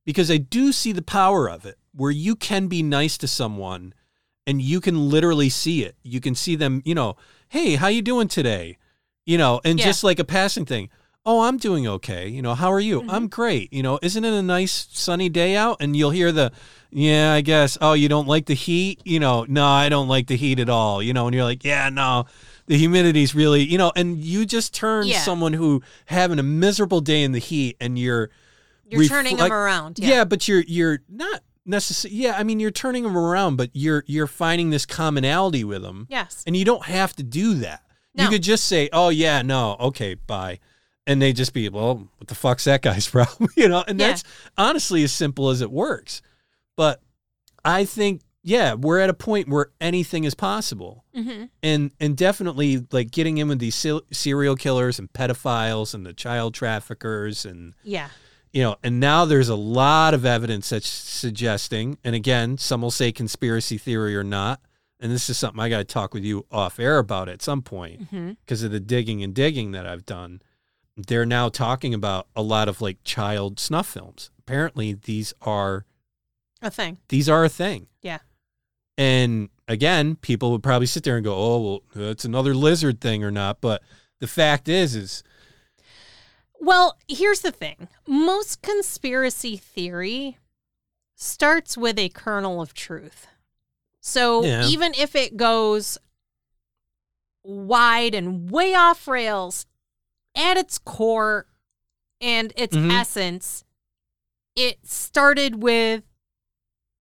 [0.05, 3.93] because I do see the power of it where you can be nice to someone
[4.47, 5.97] and you can literally see it.
[6.03, 7.17] You can see them, you know,
[7.49, 8.79] hey, how you doing today?
[9.25, 9.87] You know, and Yeah.
[9.87, 10.89] just like a passing thing.
[11.29, 12.29] Oh, I'm doing okay.
[12.29, 13.03] You know, how are you?
[13.03, 13.07] Mhm.
[13.13, 13.73] I'm great.
[13.73, 15.79] You know, isn't it a nice sunny day out?
[15.81, 16.53] And you'll hear the,
[16.93, 17.77] yeah, I guess.
[17.81, 19.01] Oh, you don't like the heat?
[19.05, 21.03] You know, no, I don't like the heat at all.
[21.03, 22.27] You know, and you're like, yeah, no,
[22.67, 25.21] the humidity's really, you know, and you just turn Yeah.
[25.21, 28.31] someone who having a miserable day in the heat and you're,
[28.89, 29.99] You're turning them around.
[29.99, 30.25] yeah.
[30.25, 32.17] but you're you're not necessarily.
[32.21, 36.07] Yeah, I mean, you're turning them around, but you're you're finding this commonality with them,
[36.11, 36.43] Yes.
[36.47, 37.83] and you don't have to do that.
[38.15, 40.59] You could just say, "Oh yeah, no, okay, bye,"
[41.07, 44.07] and they just be, "Well, what the fuck's that guy's problem?" you know, and Yeah.
[44.09, 44.25] that's
[44.57, 46.23] honestly as simple as it works.
[46.77, 47.03] But
[47.65, 52.87] I think, yeah, we're at a point where anything is possible hmm and and definitely
[52.93, 57.75] like getting in with these se- serial killers and pedophiles and the child traffickers and
[57.83, 58.09] Yeah.
[58.53, 62.91] you know and now there's a lot of evidence that's suggesting and again some will
[62.91, 64.61] say conspiracy theory or not
[65.01, 67.63] and this is something i got to talk with you off air about at some
[67.63, 68.09] point
[68.45, 70.41] because of the digging and digging that i've done
[71.09, 75.85] they're now talking about a lot of like child snuff films apparently these are
[76.63, 76.99] A thing.
[77.09, 78.19] these are a thing Yeah.
[78.99, 83.23] And again people would probably sit there and go oh well that's another lizard thing
[83.23, 83.83] or not but
[84.21, 85.23] the fact is is
[86.59, 90.39] Well, here's the thing most conspiracy theory
[91.15, 93.27] starts with a kernel of truth.
[94.01, 94.67] So Yeah.
[94.67, 95.99] even if it goes
[97.45, 99.67] wide and way off rails,
[100.35, 101.47] at its core,
[102.21, 102.91] and its Mhm.
[102.91, 103.65] essence,
[104.55, 106.05] it started with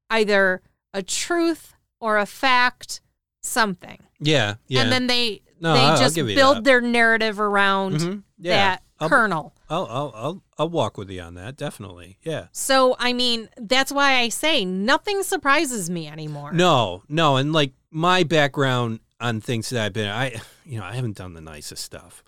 [0.09, 0.61] either
[0.93, 1.74] a truth
[2.05, 3.01] or a fact,
[3.41, 3.99] something.
[4.19, 4.81] Yeah, yeah.
[4.81, 6.63] And then they No, they I'll- I'll just build that.
[6.63, 8.23] their narrative around Mhm.
[8.37, 9.53] Yeah, that I'll- kernel.
[9.69, 11.57] I'll, I'll I'll I'll walk with you on that.
[11.57, 12.17] Definitely.
[12.23, 12.47] Yeah.
[12.51, 16.51] So I mean, that's why I say nothing surprises me anymore.
[16.53, 20.93] No, no, and like my background on things that I've been, I you know, I
[20.93, 22.23] haven't done the nicest stuff,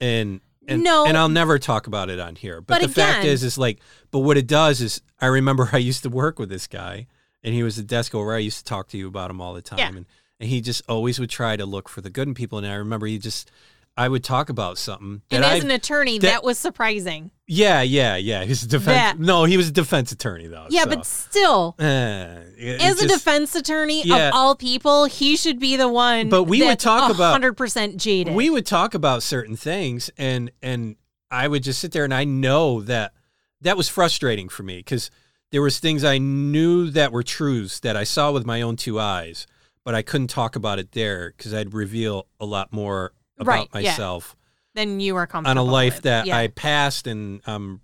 [0.00, 1.06] and and No.
[1.06, 2.60] and I'll never talk about it on here.
[2.60, 5.78] But, But the fact is, is like, but what it does is, I remember I
[5.78, 7.06] used to work with this guy,
[7.42, 8.34] and he was a desk over.
[8.34, 9.88] I used to talk to you about him all the time, Yeah.
[9.88, 10.06] and
[10.40, 12.58] and he just always would try to look for the good in people.
[12.58, 13.50] And I remember he just,
[13.96, 17.32] I would talk about something and as I, an attorney, that- that, was surprising.
[17.48, 18.44] yeah, yeah, yeah.
[18.44, 18.86] He's a defense.
[18.86, 20.68] That- no, he was a defense attorney though.
[20.70, 20.90] Yeah, so.
[20.90, 24.28] but still, eh, it- as it a defense attorney Yeah.
[24.28, 26.28] of all people, he should be the one.
[26.28, 28.32] But we would talk about- 100% jaded.
[28.36, 30.94] we would talk about certain things and and
[31.32, 33.12] I would just sit there and I know that
[33.60, 35.10] that was frustrating for me because
[35.52, 39.00] there was things I knew that were truths that I saw with my own two
[39.00, 39.46] eyes,
[39.84, 43.82] but I couldn't talk about it there because I'd reveal a lot more about Right,
[43.82, 43.90] yeah.
[43.90, 44.34] myself
[44.74, 46.02] then you are comfortable on a life with.
[46.04, 46.36] that yeah.
[46.36, 47.80] I passed and I'm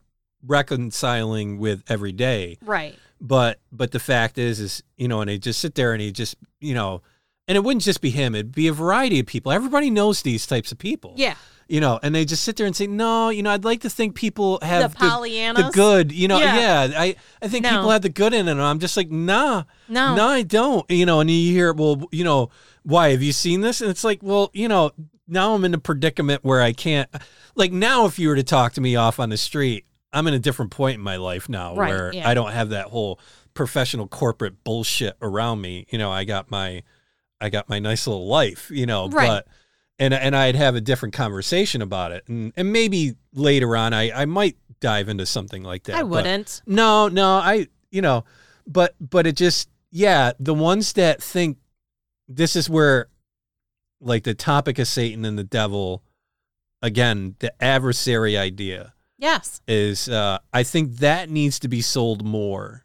[0.47, 2.59] reconciling with every day.
[2.62, 2.95] right.
[3.21, 6.15] But but the fact is is you know and he'd just sit there and he'd
[6.15, 7.01] just you know
[7.49, 10.47] and it wouldn't just be him it'd be a variety of people everybody knows these
[10.47, 11.37] types of people Yeah.
[11.69, 13.91] You know, and they just sit there and say, "No, you know, I'd like to
[13.91, 14.99] think people have the
[15.57, 16.89] the, the good." You know, Yeah.
[16.91, 17.71] yeah, I I think No.
[17.71, 18.53] people have the good in it.
[18.53, 20.15] And I'm just like, nah, No.
[20.15, 20.89] no, I don't.
[20.91, 22.51] You know, and you hear, well, you know,
[22.83, 23.81] why have you seen this?
[23.81, 24.91] And it's like, well, you know,
[25.27, 27.09] now I'm in a predicament where I can't.
[27.55, 30.35] Like now, if you were to talk to me off on the street, I'm in
[30.35, 32.29] a different point in my life now Right, where yeah.
[32.29, 33.19] I don't have that whole
[33.55, 35.87] professional corporate bullshit around me.
[35.91, 36.83] You know, I got my,
[37.41, 38.71] I got my nice little life.
[38.71, 39.29] You know, Right.
[39.29, 39.47] but
[39.99, 44.22] and and I'd have a different conversation about it, and and maybe later on I
[44.22, 45.97] I might dive into something like that.
[45.97, 46.62] I wouldn't.
[46.66, 48.24] no, no, I you know,
[48.66, 51.59] but but it just yeah, the ones that think
[52.28, 53.09] this is where
[54.01, 56.03] like the topic of Satan and the devil
[56.82, 59.61] again, the adversary idea Yes.
[59.68, 62.84] is uh I think that needs to be sold more,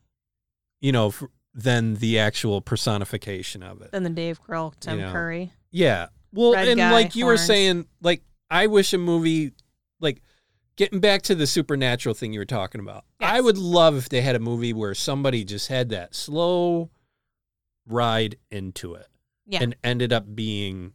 [0.80, 3.92] you know, f than the actual personification of it.
[3.92, 5.12] Then the Dave Grohl, Tim You know.
[5.12, 5.52] Curry.
[5.72, 6.08] Yeah.
[6.34, 9.54] Well, Red and guy, like you were saying, like I wish a movie,
[10.00, 10.22] like
[10.76, 13.04] getting back to the supernatural thing you were talking about.
[13.20, 16.90] I would love if they had a movie where somebody just had that slow
[17.88, 19.08] ride into it
[19.48, 19.60] Yeah.
[19.64, 20.94] and ended up being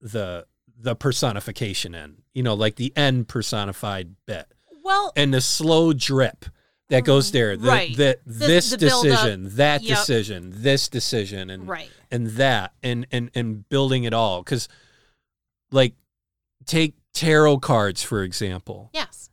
[0.00, 0.46] the
[0.82, 2.22] the personification end.
[2.34, 4.46] You know, like the end personified bit
[4.82, 6.46] well, and the slow drip
[6.90, 7.56] that goes there.
[7.56, 7.96] The, Right.
[7.96, 9.98] the, The- this the decision, that Yep.
[9.98, 11.90] decision, this decision, and right.
[12.10, 14.68] and that and and and building it all because
[15.72, 15.94] like
[16.66, 19.30] take tarot cards for example Yes.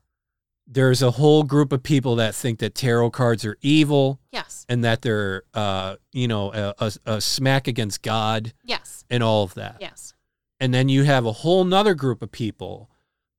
[0.65, 4.65] there's a whole group of people that think that tarot cards are evil Yes.
[4.69, 9.03] and that they're uh you know a, a, a smack against god Yes.
[9.09, 10.13] and all of that Yes.
[10.59, 12.89] and then you have a whole nother group of people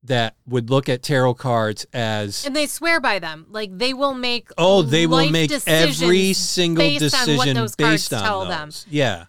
[0.03, 3.45] that would look at tarot cards as And they swear by them.
[3.49, 8.13] Like they will make oh they will make every single based on decision cards based
[8.13, 8.93] on tell those them.
[8.93, 9.25] yeah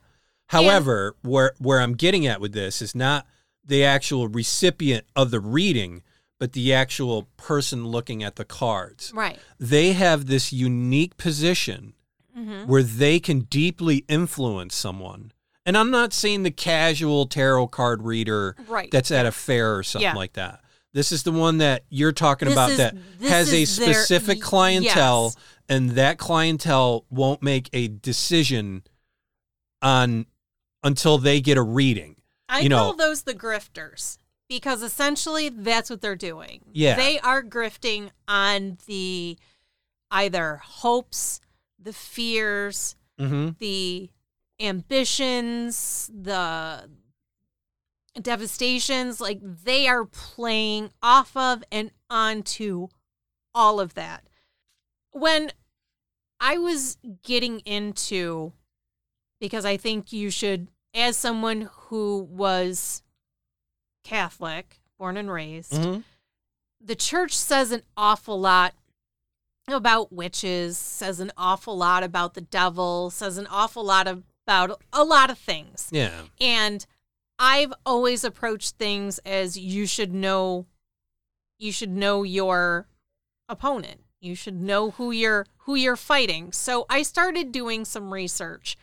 [0.47, 3.27] however where where i'm getting at with this is not
[3.65, 6.03] the actual recipient of the reading
[6.39, 9.39] but the actual person looking at the cards Right.
[9.59, 11.95] they have this unique position
[12.35, 15.33] hmm where they can deeply influence someone
[15.67, 18.91] and i'm not saying the casual tarot card reader Right.
[18.91, 20.15] that's at a fair or something Yeah.
[20.15, 20.61] like that.
[20.93, 23.95] This is the one that you're talking This about is- that has a is their-
[23.95, 25.37] specific clientele, yes.
[25.69, 28.83] and that clientele won't make a decision
[29.83, 30.27] on
[30.83, 32.17] until they get a reading.
[32.49, 36.63] I you know- call those the grifters because essentially that's what they're doing.
[36.73, 36.97] Yeah.
[36.97, 39.39] They are grifting on the
[40.11, 41.41] either hopes,
[41.79, 43.51] the fears, Mm-hmm.
[43.61, 44.11] the
[44.61, 46.89] ambitions, the
[48.21, 49.21] devastations.
[49.21, 52.89] Like they are playing off of and onto
[53.55, 54.29] all of that.
[55.13, 55.51] When
[56.39, 58.53] I was getting into,
[59.41, 63.03] because I think you should, as someone who was
[64.05, 66.01] Catholic, born and raised, Mm-hmm.
[66.81, 68.75] the church says an awful lot
[69.69, 74.07] about witches, says an awful lot about the devil, says an awful lot
[74.51, 75.89] about a lot of things.
[75.93, 76.23] Yeah.
[76.41, 76.85] And
[77.39, 80.67] I've always approached things as you should know
[81.59, 82.89] you should know your
[83.49, 84.01] opponent.
[84.21, 86.53] You should know who you're who you're fighting.
[86.53, 88.77] So I started doing some research.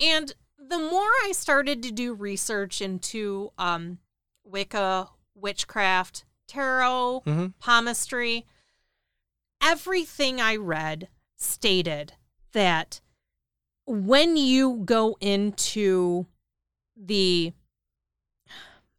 [0.00, 3.98] And the more I started to do research into um
[4.44, 8.46] Wicca, witchcraft, tarot, hmm palmistry.
[9.62, 12.14] Everything I read stated
[12.52, 13.00] that
[13.86, 16.26] when you go into
[16.96, 17.52] the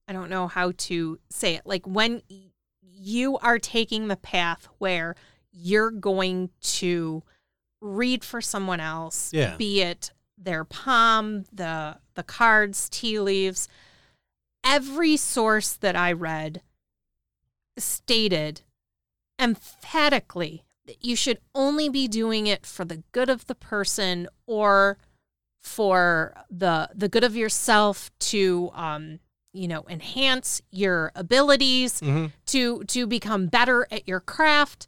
[0.07, 2.21] I don't know how to say it, like when
[2.81, 5.15] you are taking the path where
[5.51, 7.23] you're going to
[7.79, 9.55] read for someone else, Yeah.
[9.55, 13.67] be it their palm, the the cards, tea leaves,
[14.63, 16.61] every source that I read
[17.77, 18.61] stated
[19.39, 20.63] emphatically
[20.99, 24.97] you should only be doing it for the good of the person or
[25.61, 29.19] for the the good of yourself to um
[29.53, 34.87] you know enhance your abilities hmm to to become better at your craft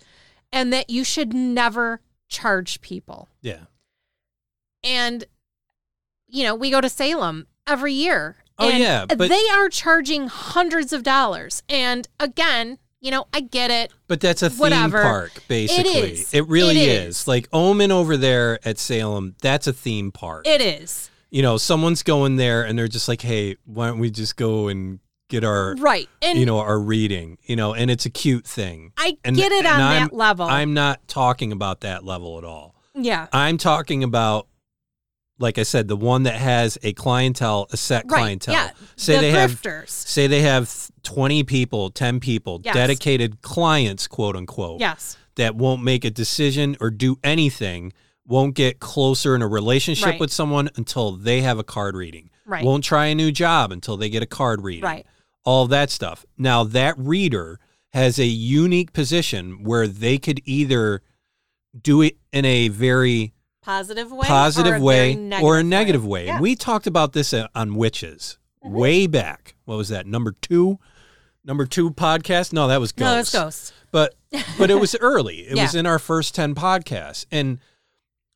[0.52, 3.28] and that you should never charge people.
[3.42, 3.66] Yeah.
[4.84, 5.26] and
[6.28, 10.28] you know we go to Salem every year Oh, and yeah, but- they are charging
[10.28, 11.62] hundreds of dollars.
[11.68, 15.02] And again you know I get it But that's a theme Whatever.
[15.04, 15.92] park, basically.
[16.14, 16.34] is.
[16.34, 17.18] It really It is.
[17.20, 17.28] is.
[17.28, 20.48] Like Omen over there at Salem, that's a theme park.
[20.48, 24.10] it is you know, someone's going there and they're just like, hey, why don't we
[24.10, 28.06] just go and get our, right and you know, our reading, you know, and it's
[28.06, 28.94] a cute thing.
[28.98, 32.44] I and- get it on I'm- that level I'm not talking about that level at
[32.46, 32.76] all.
[32.94, 34.48] yeah I'm talking about,
[35.40, 38.54] like I said, the one that has a clientele, a set right clientele.
[38.56, 42.74] yeah Say the they have say they have 20 people, 10 people, Yes.
[42.74, 47.92] dedicated clients, quote unquote, yes that won't make a decision or do anything,
[48.26, 50.20] won't get closer in a relationship Right.
[50.20, 52.30] with someone until they have a card reading.
[52.46, 54.84] right Won't try a new job until they get a card reading.
[54.86, 55.06] right
[55.44, 56.26] All that stuff.
[56.38, 57.60] Now, that reader
[57.92, 61.02] has a unique position where they could either
[61.80, 63.34] do it in a very
[63.66, 66.26] positive way positive or a way or a negative way.
[66.28, 66.34] Yeah.
[66.34, 68.72] And we talked about this on witches Mhm.
[68.72, 69.56] way back.
[69.66, 70.06] What was that?
[70.06, 70.80] Number two?
[71.44, 72.54] Number two podcast?
[72.54, 73.06] No, that was Ghost.
[73.14, 74.16] no it's ghosts But
[74.58, 75.40] but it was early.
[75.48, 77.26] It was in our first 10 podcasts.
[77.32, 77.60] And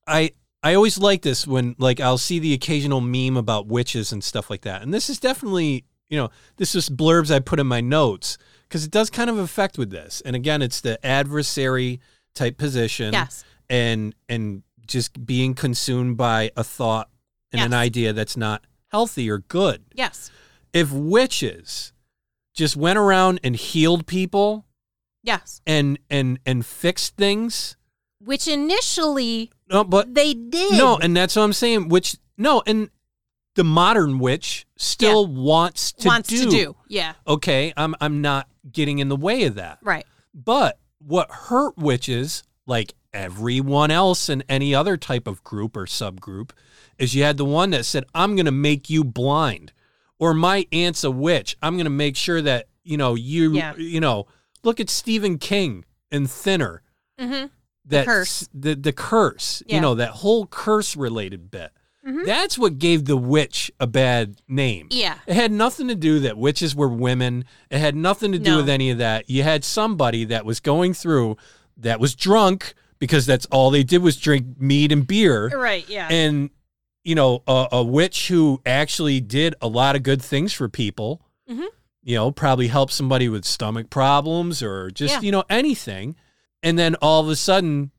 [0.07, 0.32] I
[0.63, 4.49] I always like this when like I'll see the occasional meme about witches and stuff
[4.49, 4.82] like that.
[4.82, 8.84] And this is definitely, you know, this is blurbs I put in my notes because
[8.84, 10.21] it does kind of affect with this.
[10.25, 11.99] And again, it's the adversary
[12.36, 17.10] type position yes and and just being consumed by a thought
[17.54, 19.86] and an idea that's not healthy or good.
[19.94, 20.30] yes
[20.74, 21.94] If witches
[22.54, 24.66] just went around and healed people
[25.24, 27.78] yes and and and fixed things,
[28.20, 31.88] which initially no, but they did no, and that's what I'm saying.
[31.90, 32.90] Which no, and
[33.56, 36.44] the modern witch still wants to wants do.
[36.46, 39.80] to do yeah Okay, I'm I'm not getting in the way of that.
[39.82, 45.86] right But what hurt witches, like everyone else in any other type of group or
[45.86, 46.51] subgroup,
[46.97, 49.72] is you had the one that said, I'm going to make you blind.
[50.20, 51.55] Or my aunt's a witch.
[51.62, 53.76] I'm going to make sure that, you know, you, Yeah.
[53.78, 54.28] you know,
[54.64, 56.82] look at Stephen King and Thinner.
[57.20, 57.47] mm-hmm.
[57.86, 58.47] That curse.
[58.53, 61.72] The, the curse, you know, that whole curse related bit.
[62.07, 62.24] Mhm.
[62.24, 64.88] That's what gave the witch a bad name.
[64.91, 67.45] yeah It had nothing to do that witches were women.
[67.72, 68.57] It had nothing to do No.
[68.57, 69.28] with any of that.
[69.30, 71.38] You had somebody that was going through
[71.78, 75.47] that was drunk because that's all they did was drink mead and beer.
[75.50, 76.50] right yeah And,
[77.04, 81.22] you know, a, a witch who actually did a lot of good things for people,
[81.50, 81.68] Mhm.
[82.04, 85.22] you know, probably helped somebody with stomach problems or just, Yeah.
[85.22, 86.16] you know, anything.
[86.62, 87.91] And then all of a sudden,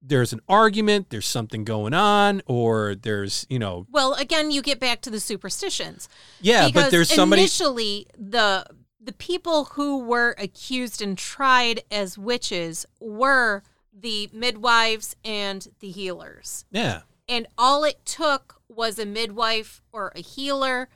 [0.00, 4.80] there's an argument, there's something going on, or there's, you know, well again you get
[4.80, 6.08] back to the superstitions
[6.40, 7.42] yeah, because but there's somebody.
[7.42, 8.64] initially the
[9.00, 13.62] the people who were accused and tried as witches were
[14.00, 17.00] the midwives and the healers yeah.
[17.28, 20.88] and all it took was a midwife or a healer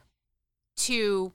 [0.77, 1.33] to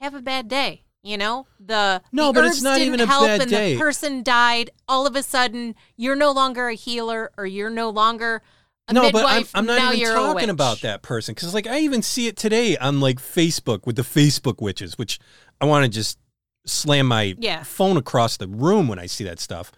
[0.00, 3.06] have a bad day you know the No, the but it's not didn't even a
[3.06, 3.74] help bad and day.
[3.74, 7.90] the person died all of a sudden you're no longer a healer or you're no
[7.90, 8.42] longer
[8.88, 11.66] a no, midwife but I'm, I'm not even you're talking about that person because, like,
[11.66, 15.18] I even see it today on like Facebook with the Facebook witches, which
[15.58, 16.18] I want to just
[16.66, 17.62] slam my Yeah.
[17.62, 19.72] phone across the room when I see that stuff.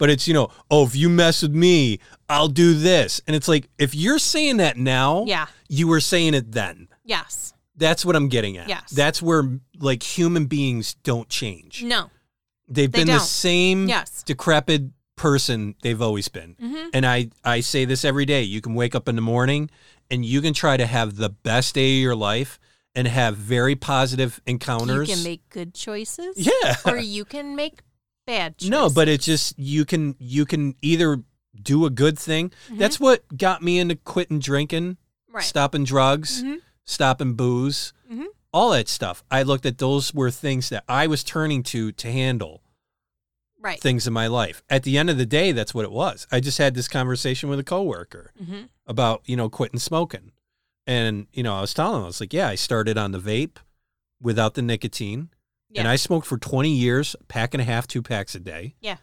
[0.00, 3.46] But it's you know, oh, if you mess with me, I'll do this, and it's
[3.46, 6.88] like if you're saying that now, yeah you were saying it then.
[7.04, 8.68] yes That's what I'm getting at.
[8.68, 8.90] Yes.
[8.90, 9.44] That's where
[9.78, 11.84] like human beings don't change.
[11.84, 12.10] no
[12.66, 13.20] They've They been the don't.
[13.46, 14.22] same Yes.
[14.24, 14.82] decrepit
[15.16, 16.56] person they've always been.
[16.58, 18.42] hmm And I, I say this every day.
[18.42, 19.70] You can wake up in the morning
[20.10, 22.58] and you can try to have the best day of your life
[22.96, 25.08] and have very positive encounters.
[25.08, 26.34] You can make good choices.
[26.36, 26.76] yeah.
[26.86, 27.80] Or you can make
[28.30, 28.70] bad choices.
[28.70, 31.22] no, but it's just you can you can either
[31.60, 32.52] do a good thing.
[32.68, 32.78] Mhm.
[32.78, 34.96] That's what got me into quitting drinking,
[35.28, 35.44] right.
[35.44, 36.58] stopping drugs, Mhm.
[36.84, 37.92] stopping booze.
[38.12, 38.26] Mhm.
[38.52, 39.22] all that stuff.
[39.30, 42.62] I looked at those were things that I was turning to to handle
[43.60, 43.80] Right.
[43.80, 44.62] things in my life.
[44.68, 46.26] At the end of the day, that's what it was.
[46.32, 50.32] I just had this conversation with a coworker hmm about, you know, quitting smoking.
[50.86, 53.20] And, you know, I was telling him, I was like, yeah, I started on the
[53.20, 53.58] vape
[54.20, 55.28] without the nicotine.
[55.76, 58.74] And I smoked for 20 years, pack and a half, two packs a day.
[58.80, 58.96] Yeah.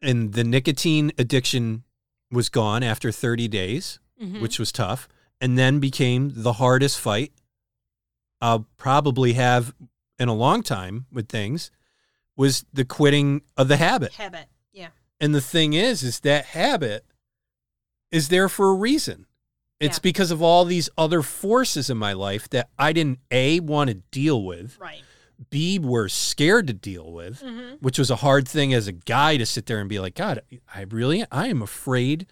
[0.00, 1.84] And the nicotine addiction
[2.30, 4.40] was gone after 30 days, Mhm.
[4.40, 5.08] which was tough,
[5.40, 7.32] and then became the hardest fight
[8.40, 9.74] I'll probably have
[10.18, 11.70] in a long time with things
[12.36, 14.12] was the quitting of the habit.
[14.14, 14.48] habit.
[14.72, 14.90] Yeah.
[15.20, 17.06] And the thing is, is that habit
[18.10, 19.26] is there for a reason.
[19.80, 20.02] It's Yeah.
[20.02, 23.94] because of all these other forces in my life that I didn't A, want to
[24.10, 25.02] deal with, Right.
[25.50, 29.36] B, were scared to deal with, hmm which was a hard thing as a guy
[29.36, 30.40] to sit there and be like, God,
[30.74, 32.26] I really, I am afraid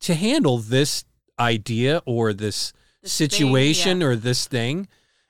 [0.00, 1.04] to handle this
[1.38, 2.72] idea or this
[3.02, 4.06] This thing, situation yeah.
[4.08, 4.88] or this thing.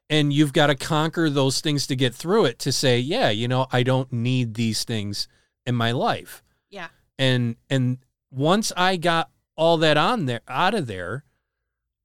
[0.08, 3.46] And you've got to conquer those things to get through it to say, yeah, you
[3.46, 5.28] know, I don't need these things
[5.66, 6.88] in my life Yeah.
[7.18, 7.98] and and
[8.30, 11.24] once I got all that on there out of there,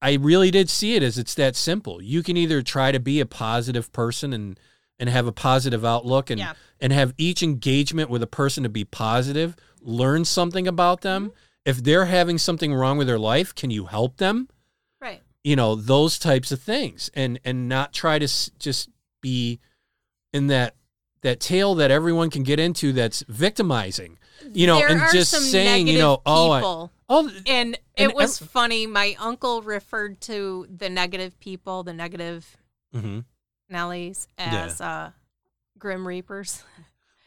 [0.01, 2.01] I really did see it as it's that simple.
[2.01, 4.59] You can either try to be a positive person and
[4.99, 6.53] and have a positive outlook and Yeah.
[6.79, 11.27] and have each engagement with a person to be positive, learn something about them.
[11.29, 11.37] Mm-hmm.
[11.65, 14.49] If they're having something wrong with their life, can you help them?
[15.01, 15.21] Right.
[15.43, 18.89] You know, those types of things and and not try to s- just
[19.21, 19.59] be
[20.33, 20.75] in that
[21.21, 24.19] that tale that everyone can get into that's victimizing.
[24.53, 28.37] You know, there and just saying, you know, oh, I- Oh, and and it was
[28.39, 28.85] funny.
[28.87, 32.57] My uncle referred to the negative people, the negative
[32.93, 33.19] hmm
[33.71, 34.65] Nellies, Yeah.
[34.65, 35.11] as uh,
[35.79, 36.63] Grim Reapers.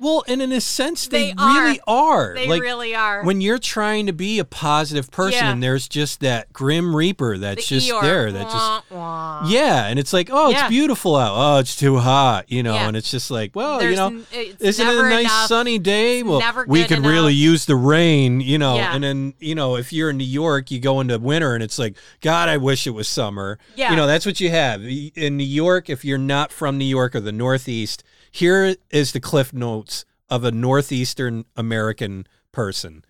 [0.01, 1.61] well, and in a sense, they, They are.
[1.65, 2.35] really are.
[2.35, 3.25] They like really are.
[3.25, 5.51] when you're trying to be a positive person, Yeah.
[5.53, 8.03] and there's just that grim reaper that's The just Eeyore.
[8.03, 8.33] there.
[8.33, 9.47] That just Wah, wah.
[9.49, 10.61] yeah, and it's like, oh, Yeah.
[10.61, 11.33] it's beautiful out.
[11.35, 12.75] Oh, it's too hot, you know.
[12.75, 12.87] Yeah.
[12.89, 15.47] And it's just like, well, There's you know, it's isn't it a nice enough.
[15.49, 16.23] sunny day?
[16.23, 18.77] Well, we could really use the rain, you know.
[18.79, 21.79] And then, you know, if you're in New York, you go into winter and it's
[21.79, 23.59] like, God, I wish it was summer.
[23.75, 23.91] Yeah.
[23.91, 24.81] You know, that's what you have.
[24.83, 29.21] In New York, if you're not from New York or the Northeast, here is the
[29.21, 33.05] cliff notes of a Northeastern American person.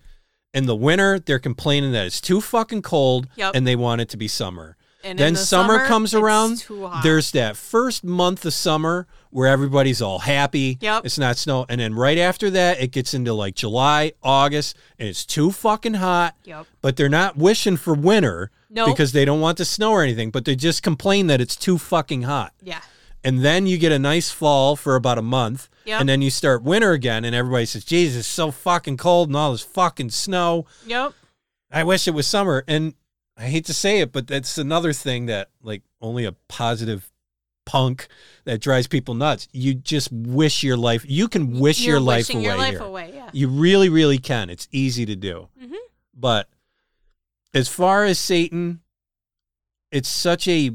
[0.54, 3.52] In the winter, they're complaining that it's too fucking cold Yep.
[3.54, 4.76] and they want it to be summer.
[5.04, 6.58] And in then the summer, comes it's around.
[6.58, 7.02] too hot.
[7.04, 10.76] There's that first month of summer where everybody's all happy.
[10.80, 11.04] Yep.
[11.04, 11.66] It's not snow.
[11.68, 15.94] And then right after that, it gets into like July, August, and it's too fucking
[15.94, 16.34] hot.
[16.44, 16.66] Yep.
[16.82, 20.44] But they're not wishing for winter because they don't want the snow or anything, but
[20.44, 22.52] they just complain that it's too fucking hot.
[22.62, 22.80] Yeah.
[23.24, 25.68] And then you get a nice fall for about a month.
[25.84, 26.00] Yep.
[26.00, 29.36] And then you start winter again, and everybody says, Jesus, it's so fucking cold and
[29.36, 30.66] all this fucking snow.
[30.86, 31.12] Yep.
[31.70, 32.64] I wish it was summer.
[32.68, 32.94] And
[33.36, 37.10] I hate to say it, but that's another thing that like only a positive
[37.66, 38.08] punk
[38.44, 39.46] that drives people nuts.
[39.52, 42.80] You just wish your life you can wish You're your life away your life here.
[42.82, 43.12] away.
[43.14, 43.30] Yeah.
[43.32, 44.48] You really, really can.
[44.48, 45.48] It's easy to do.
[45.62, 45.74] Mhm.
[46.14, 46.48] But
[47.52, 48.80] as far as Satan,
[49.92, 50.70] it's such a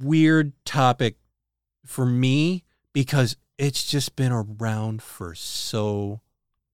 [0.00, 1.16] weird topic
[1.84, 6.20] for me because it's just been around for so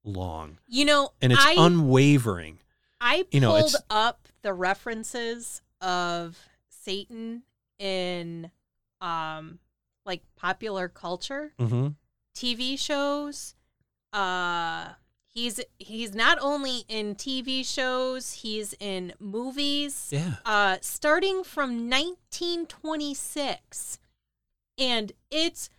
[0.04, 0.58] long.
[0.68, 2.58] You know, And it's I unwavering.
[3.00, 6.38] I you know, it's- up the references of
[6.68, 7.42] Satan
[7.78, 8.50] in
[9.00, 9.58] um
[10.04, 11.88] like popular culture, Mm-hmm.
[12.34, 13.54] TV shows.
[14.12, 14.90] Uh
[15.26, 20.08] he's he's not only in TV shows, he's in movies.
[20.10, 20.36] Yeah.
[20.44, 23.98] Uh starting from 1926.
[24.78, 25.70] And it's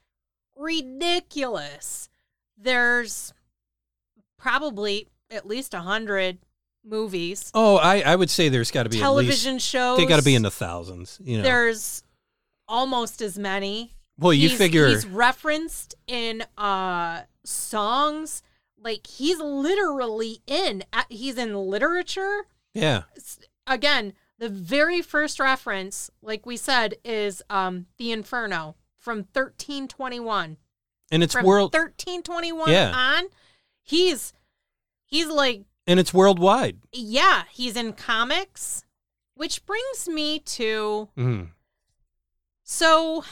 [0.55, 2.09] ridiculous.
[2.57, 3.33] There's
[4.37, 6.39] probably at least a hundred
[6.85, 9.97] movies Oh, I, I would say there's got to be a television least shows.
[9.97, 11.19] they got to be in the thousands.
[11.23, 11.43] You know.
[11.43, 12.03] There's
[12.67, 13.93] almost as many.
[14.17, 14.87] well, you He's- figure.
[14.87, 18.41] he's referenced in uh songs.
[18.81, 20.83] Like he's literally in.
[21.09, 22.45] He's in literature.
[22.73, 23.03] yeah.
[23.67, 30.57] Again, the very first reference, like we said, is um the Inferno from 1321.
[31.11, 32.91] And it's From world 1321 Yeah.
[32.93, 33.25] on,
[33.81, 34.33] he's
[35.05, 36.77] he's like and it's worldwide.
[36.93, 38.85] yeah, he's in comics,
[39.33, 41.49] which brings me to Mm.
[42.63, 43.23] So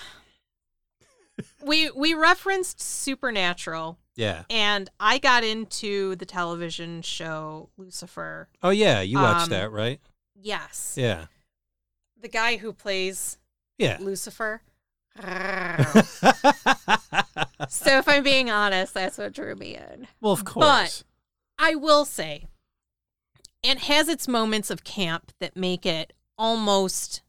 [1.64, 4.44] we we referenced Supernatural Yeah.
[4.50, 8.50] and I got into the television show Lucifer.
[8.64, 10.02] Oh yeah, you watched Um, that, right?
[10.34, 10.96] Yes.
[10.98, 11.28] Yeah.
[12.20, 13.38] The guy who plays
[13.78, 13.98] Yeah.
[14.02, 14.64] Lucifer.
[17.70, 20.08] so if I'm being honest, that's what drew me in.
[20.22, 20.66] well, of course.
[20.66, 21.04] But
[21.60, 22.46] I will say
[23.64, 27.22] it has its moments of camp that make it almost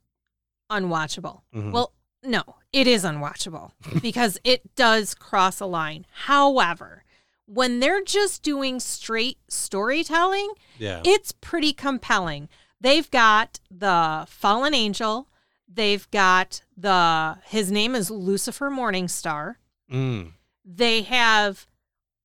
[0.70, 1.42] unwatchable.
[1.54, 1.72] Mhm.
[1.72, 1.92] Well,
[2.22, 2.42] no,
[2.72, 6.06] it is unwatchable because it does cross a line.
[6.24, 7.04] However,
[7.46, 11.00] when they're just doing straight storytelling, Yeah.
[11.04, 12.48] it's pretty compelling.
[12.80, 15.28] They've got the fallen angel,
[15.68, 19.56] they've got the his name is Lucifer Morningstar.
[19.92, 20.32] Mm.
[20.64, 21.66] They have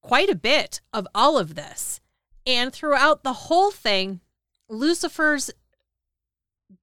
[0.01, 1.99] quite a bit of all of this.
[2.45, 4.19] And throughout the whole thing,
[4.69, 5.49] Lucifer's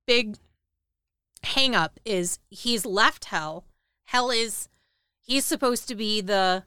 [0.07, 0.37] big
[1.43, 3.65] hang up is he's left hell.
[4.05, 4.69] Hell is
[5.23, 6.65] he's supposed to be the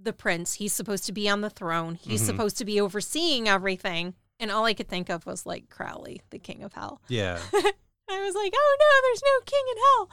[0.00, 0.54] the prince.
[0.54, 1.94] He's supposed to be on the throne.
[1.94, 2.26] He's Mhm.
[2.26, 4.14] supposed to be overseeing everything.
[4.40, 7.00] And all I could think of was like Crowley, the king of hell.
[7.08, 7.40] Yeah.
[8.12, 10.10] I was like, oh no, there's no king in hell.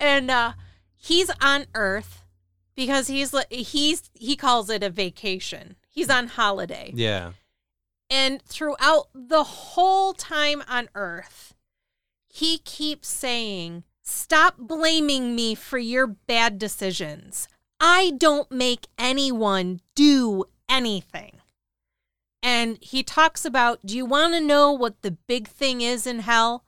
[0.00, 0.52] And uh,
[0.96, 2.24] he's on Earth
[2.74, 5.76] because he's he's he calls it a vacation.
[5.88, 6.92] He's on holiday.
[6.94, 7.32] Yeah.
[8.10, 11.54] And throughout the whole time on Earth,
[12.28, 17.48] he keeps saying, Stop blaming me for your bad decisions.
[17.80, 21.40] I don't make anyone do anything.
[22.42, 26.20] And he talks about, Do you want to know what the big thing is in
[26.20, 26.64] hell?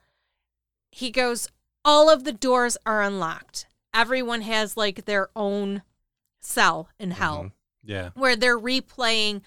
[0.92, 1.48] He goes,
[1.84, 3.66] All of the doors are unlocked.
[3.94, 5.82] Everyone has like their own
[6.40, 7.52] cell in hell Mhm.
[7.82, 8.10] Yeah.
[8.14, 9.42] where they're replaying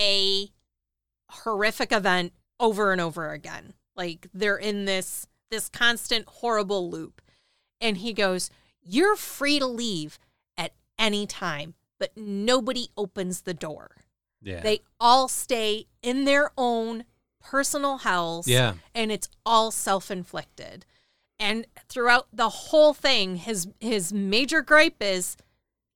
[0.00, 0.50] a
[1.30, 3.74] horrific event over and over again.
[3.94, 7.22] Like they're in this this constant horrible loop.
[7.80, 8.50] And he goes,
[8.82, 10.18] "You're free to leave
[10.56, 13.96] at any time, but nobody opens the door.
[14.40, 14.60] Yeah.
[14.60, 17.04] They all stay in their own
[17.50, 18.74] personal hells yeah.
[18.94, 20.84] and it's all self-inflicted."
[21.38, 25.36] And throughout the whole thing, his his major gripe is,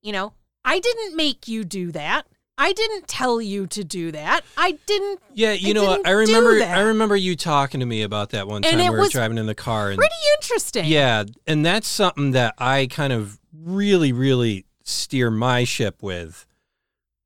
[0.03, 2.27] you know, I didn't make you do that.
[2.59, 4.45] I didn't tell you to do that.
[4.55, 5.21] I didn't.
[5.33, 6.07] Yeah, you I know what?
[6.07, 6.63] I remember.
[6.63, 9.55] I remember you talking to me about that one time we were driving in the
[9.55, 10.85] car and Pretty interesting.
[10.85, 16.47] Yeah, and that's something that I kind of really, really steer my ship with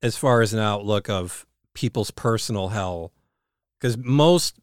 [0.01, 3.11] as far as an outlook of people's personal hell.
[3.85, 4.57] Because most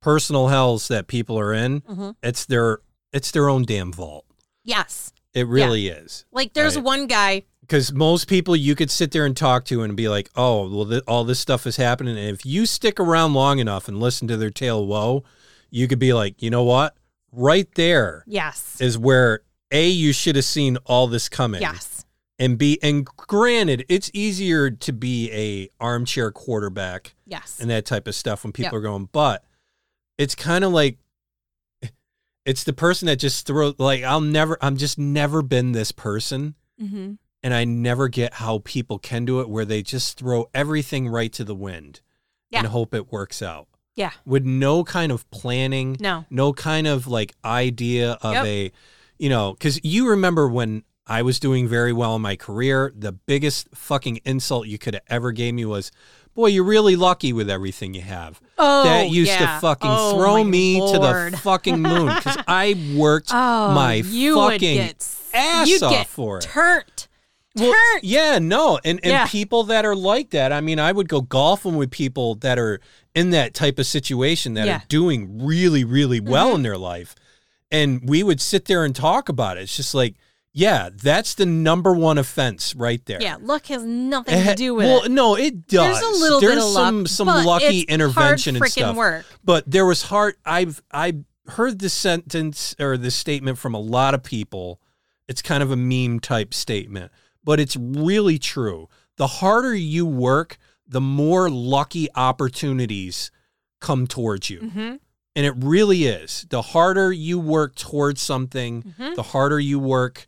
[0.00, 2.14] personal hells that people are in, Mhm.
[2.22, 2.78] it's their
[3.12, 4.24] it's their own damn fault.
[4.62, 5.12] Yes.
[5.34, 6.24] It really is.
[6.30, 6.84] Like there's Right.
[6.84, 7.42] one guy.
[7.62, 10.86] Because most people you could sit there and talk to and be like, oh, well,
[10.86, 12.16] th- all this stuff is happening.
[12.16, 15.24] And if you stick around long enough and listen to their tale of woe,
[15.70, 16.96] you could be like, you know what?
[17.32, 18.76] Right there Yes.
[18.80, 19.40] is where
[19.72, 21.60] A, you should have seen all this coming.
[21.62, 21.99] Yes.
[22.40, 27.60] And be and granted, it's easier to be a armchair quarterback Yes.
[27.60, 28.78] and that type of stuff when people Yep.
[28.78, 29.44] are going, but
[30.18, 30.98] it's kind of like
[32.46, 36.54] it's the person that just throw like I'll never I'm just never been this person
[36.78, 37.12] hmm
[37.42, 41.32] and I never get how people can do it where they just throw everything right
[41.32, 42.02] to the wind
[42.52, 43.66] and hope it works out.
[43.96, 44.10] Yeah.
[44.26, 46.26] With no kind of planning, No.
[46.28, 48.44] no kind of like idea of Yep.
[48.44, 48.72] a,
[49.18, 53.12] you know, because you remember when I was doing very well in my career, the
[53.12, 55.90] biggest fucking insult you could have ever gave me was,
[56.34, 58.40] boy, you're really lucky with everything you have.
[58.58, 59.54] Oh, that used yeah.
[59.56, 60.94] to fucking Oh, throw me Lord.
[61.30, 65.90] to the fucking moon because I worked Oh, my you fucking get, ass you'd off
[65.92, 66.42] get for it.
[66.42, 67.08] Turnt.
[67.56, 69.26] Well, yeah, no, and and Yeah.
[69.26, 70.52] people that are like that.
[70.52, 72.80] I mean, I would go golfing with people that are
[73.12, 74.74] in that type of situation that Yeah.
[74.76, 74.82] Mm-hmm.
[74.84, 77.16] are doing really, really well in their life,
[77.72, 79.62] and we would sit there and talk about it.
[79.62, 80.14] It's just like,
[80.52, 83.22] yeah, that's the number one offense right there.
[83.22, 83.36] Yeah.
[83.40, 85.02] Luck has nothing to do with well, it.
[85.02, 86.00] Well, no, it does.
[86.00, 88.72] There's a little There's bit of some luck, some but lucky it's intervention hard and
[88.72, 88.96] freaking stuff.
[88.96, 89.26] work.
[89.44, 90.36] But there was hard.
[90.44, 94.80] I've I heard this sentence or this statement from a lot of people.
[95.28, 97.12] It's kind of a meme type statement,
[97.44, 98.88] but it's really true.
[99.16, 103.30] The harder you work, the more lucky opportunities
[103.80, 104.58] come towards you.
[104.60, 104.96] hmm
[105.36, 106.44] And it really is.
[106.50, 109.14] The harder you work towards something, Mhm.
[109.14, 110.26] the harder you work.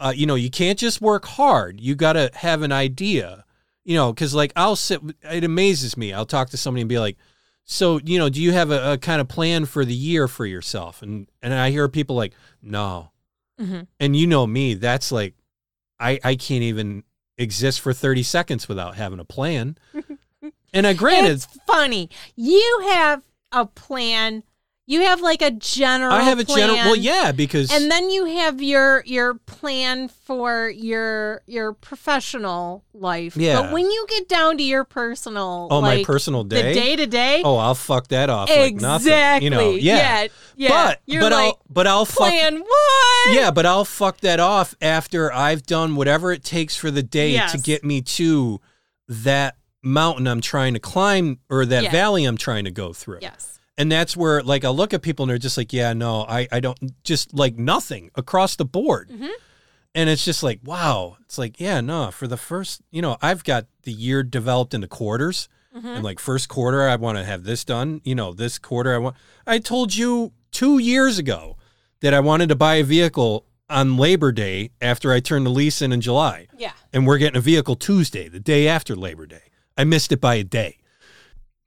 [0.00, 1.80] Uh, you know, you can't just work hard.
[1.80, 3.44] You got to have an idea.
[3.84, 5.00] You know, because like I'll sit.
[5.22, 6.12] It amazes me.
[6.12, 7.16] I'll talk to somebody and be like,
[7.64, 10.46] "So, you know, do you have a, a kind of plan for the year for
[10.46, 12.32] yourself?" And and I hear people like,
[12.62, 13.10] "No."
[13.58, 14.74] hmm And you know me.
[14.74, 15.34] That's like,
[15.98, 17.04] I I can't even
[17.36, 19.76] exist for thirty seconds without having a plan.
[20.74, 22.10] and I granted, It's funny.
[22.36, 23.22] You have
[23.52, 24.44] a plan.
[24.90, 26.12] You have like a general.
[26.12, 26.74] I have a general.
[26.74, 33.36] Well, yeah, because And then you have your your plan for your your professional life.
[33.36, 33.62] Yeah.
[33.62, 36.74] But when you get down to your personal, oh, my like, personal the day.
[36.74, 37.40] day to day.
[37.44, 39.06] Oh, I'll fuck that off like nothing.
[39.06, 39.44] exactly.
[39.44, 40.22] You know, yeah.
[40.22, 40.28] yeah.
[40.56, 40.68] yeah.
[40.70, 43.32] But you're but like I'll but I'll fuck plan what?
[43.32, 47.30] Yeah, but I'll fuck that off after I've done whatever it takes for the day
[47.30, 47.52] Yes.
[47.52, 48.60] to get me to
[49.06, 51.92] that mountain I'm trying to climb or that Yeah.
[51.92, 53.20] valley I'm trying to go through.
[53.22, 53.59] Yes.
[53.78, 56.46] And that's where like I look at people and they're just like, yeah, no, I,
[56.52, 59.08] I don't just like nothing across the board.
[59.10, 59.30] Mhm.
[59.94, 61.16] And it's just like, wow.
[61.22, 64.86] It's like, yeah, no, for the first, you know, I've got the year developed into
[64.86, 65.48] quarters.
[65.76, 65.96] Mhm.
[65.96, 68.00] And like first quarter, I want to have this done.
[68.04, 69.16] You know, this quarter, I want.
[69.46, 71.56] I told you two years ago
[72.00, 75.80] that I wanted to buy a vehicle on Labor Day after I turned the lease
[75.80, 76.72] in in July, Yeah.
[76.92, 79.42] and we're getting a vehicle Tuesday, the day after Labor Day.
[79.78, 80.78] I missed it by a day,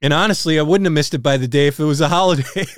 [0.04, 2.64] and honestly, I wouldn't have missed it by the day if it was a holiday.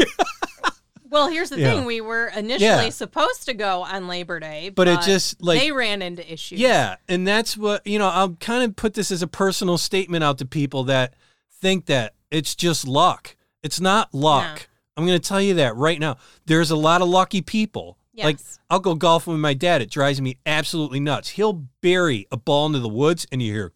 [1.08, 1.72] Well, here's the Yeah.
[1.76, 2.88] thing: we were initially Yeah.
[2.90, 6.58] supposed to go on Labor Day, But it just, like- they ran into issues.
[6.60, 8.08] Yeah, and that's what you know.
[8.08, 11.14] I'll kind of put this as a personal statement out to people that
[11.50, 13.34] think that it's just luck.
[13.62, 14.68] It's not luck.
[14.96, 16.16] I'm going to tell you that right now.
[16.44, 17.96] There's a lot of lucky people.
[18.18, 18.38] Like
[18.68, 19.80] I'll go golfing with my dad.
[19.80, 21.30] It drives me absolutely nuts.
[21.30, 23.72] He'll bury a ball into the woods, and you hear,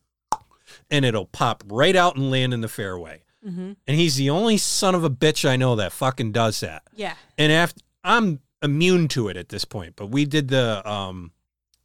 [0.90, 3.22] and it'll pop right out and land in the fairway.
[3.42, 6.82] Hmm And he's the only son of a bitch I know that fucking does that.
[6.94, 7.14] Yeah.
[7.38, 11.32] And after I'm immune to it at this point, but we did the um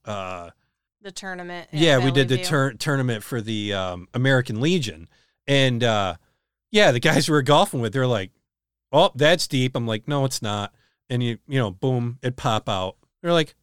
[0.06, 0.49] uh
[1.02, 1.69] The tournament.
[1.72, 5.07] yeah, we did the tur- tournament for the um, American Legion,
[5.48, 6.15] and uh,
[6.72, 8.32] yeah, the guys we were golfing with, they're like,
[8.91, 10.73] "Oh, that's deep." I'm like, "No, it's not."
[11.10, 12.98] And you, you know, boom, it pop out.
[13.22, 13.56] They're like,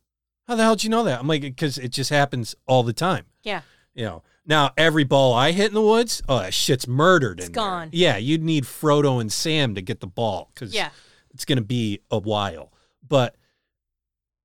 [0.46, 2.92] "How the hell did you know that?" I'm like, "Because it just happens all the
[2.92, 3.62] time." Yeah.
[3.94, 7.38] You know, now every ball I hit in the woods, oh, that shit's murdered.
[7.38, 7.62] It's in there.
[7.64, 7.88] gone.
[7.92, 10.90] Yeah, you'd need Frodo and Sam to get the ball because Yeah.
[11.32, 12.72] it's going to be a while.
[13.06, 13.36] But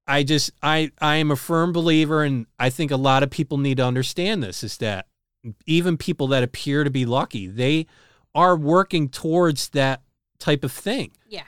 [0.06, 3.58] I just I I am a firm believer and I think a lot of people
[3.58, 5.08] need to understand this is that
[5.66, 7.88] even people that appear to be lucky, they
[8.36, 10.02] are working towards that
[10.40, 11.12] type of thing.
[11.28, 11.44] Yeah.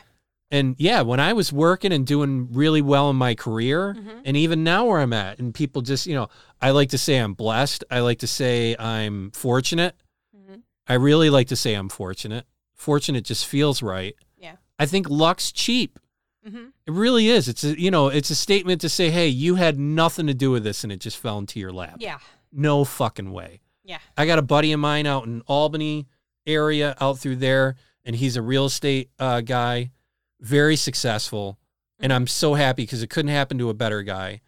[0.51, 4.21] And yeah, when I was working and doing really well in my career, Mhm.
[4.25, 6.27] and even now where I'm at, and people just, you know,
[6.59, 7.83] I like to say I'm blessed.
[7.91, 9.95] I like to say I'm fortunate.
[10.35, 10.61] Mhm.
[10.87, 12.45] I really like to say I'm fortunate.
[12.73, 14.15] Fortunate just feels right.
[14.37, 14.55] Yeah.
[14.79, 15.99] I think luck's cheap.
[16.47, 16.71] Mhm.
[16.87, 17.47] It really is.
[17.47, 20.49] It's a, you know, it's a statement to say, "Hey, you had nothing to do
[20.51, 22.17] with this and it just fell into your lap." Yeah.
[22.51, 23.59] No fucking way.
[23.83, 23.99] Yeah.
[24.17, 26.07] I got a buddy of mine out in Albany
[26.47, 29.91] area out through there and he's a real estate uh, guy,
[30.39, 31.57] very successful,
[31.99, 34.41] and I'm so happy cuz it couldn't happen to a better guy.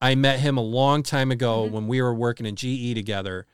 [0.00, 1.70] I met him a long time ago Mhm.
[1.72, 3.46] when we were working in GE together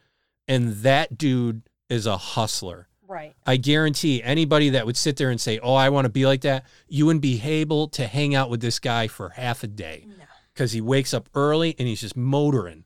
[0.46, 2.88] and that dude is a hustler.
[3.06, 3.34] Right.
[3.46, 6.40] I guarantee anybody that would sit there and say, "Oh, I want to be like
[6.42, 10.04] that," you wouldn't be able to hang out with this guy for half a day
[10.08, 10.24] No.
[10.52, 12.84] because he wakes up early and he's just motoring,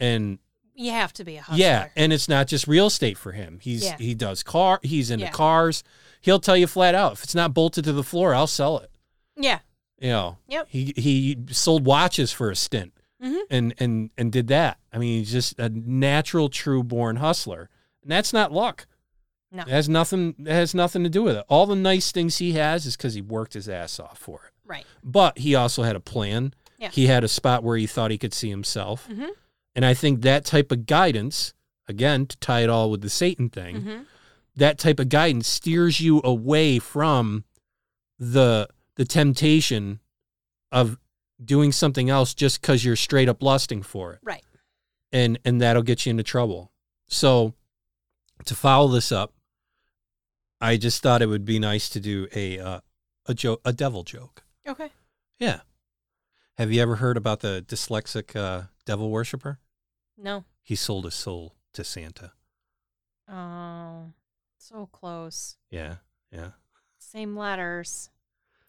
[0.00, 0.38] and
[0.76, 1.58] You have to be a hustler.
[1.64, 3.58] yeah, and it's not just real estate for him.
[3.62, 3.96] He's Yeah.
[3.98, 5.30] he does car, he's into Yeah.
[5.32, 5.82] cars.
[6.20, 8.90] He'll tell you flat out if it's not bolted to the floor, I'll sell it.
[9.36, 9.60] Yeah.
[9.98, 10.66] You know, Yep.
[10.68, 12.92] he he sold watches for a stint,
[13.22, 13.40] Mhm.
[13.50, 14.78] and and and did that.
[14.92, 17.70] I mean, he's just a natural, true born hustler,
[18.02, 18.86] and that's not luck.
[19.50, 19.62] No.
[19.62, 20.34] It has nothing.
[20.40, 21.44] It has nothing to do with it.
[21.48, 24.52] All the nice things he has is because he worked his ass off for it.
[24.68, 24.84] Right.
[25.02, 26.52] But he also had a plan.
[26.78, 26.90] Yeah.
[26.90, 29.30] He had a spot where he thought he could see himself, Mhm.
[29.76, 31.54] And I think that type of guidance,
[31.86, 34.02] again, to tie it all with the Satan thing, hmm
[34.58, 37.44] that type of guidance steers you away from
[38.18, 40.00] the the temptation
[40.72, 40.98] of
[41.44, 44.20] doing something else just because you're straight up lusting for it.
[44.22, 44.42] Right.
[45.12, 46.72] and and that'll get you into trouble.
[47.06, 47.52] So
[48.46, 49.32] to follow this up
[50.60, 52.80] i just thought it would be nice to do a uh,
[53.26, 54.42] a joke a devil joke.
[54.66, 54.90] Okay.
[55.38, 55.60] yeah.
[56.56, 59.58] Have you ever heard about the dyslexic uh, devil worshiper
[60.18, 60.44] No.
[60.62, 62.32] he sold his soul to santa
[63.28, 64.12] Oh,
[64.58, 65.56] so close.
[65.70, 65.96] yeah
[66.32, 66.50] yeah
[66.98, 68.10] Same letters,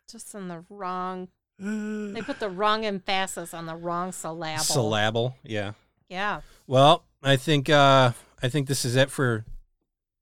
[0.10, 1.28] just in the wrong.
[1.60, 4.60] They put the wrong emphasis on the wrong syllable.
[4.64, 5.74] syllable yeah
[6.10, 6.41] Yeah.
[6.68, 8.11] Well, I think uh
[8.41, 9.45] I think this is it for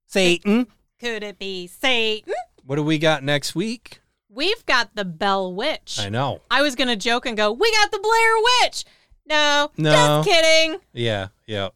[0.06, 0.66] Satan.
[1.00, 2.32] Could it be Satan?
[2.64, 4.00] What do we got next week?
[4.30, 5.98] We've got the Bell Witch.
[6.00, 6.40] I know.
[6.50, 8.84] I was gonna joke and go, "We got the Blair Witch."
[9.26, 9.90] No, No.
[10.22, 10.80] just kidding.
[10.92, 11.68] Yeah, yeah.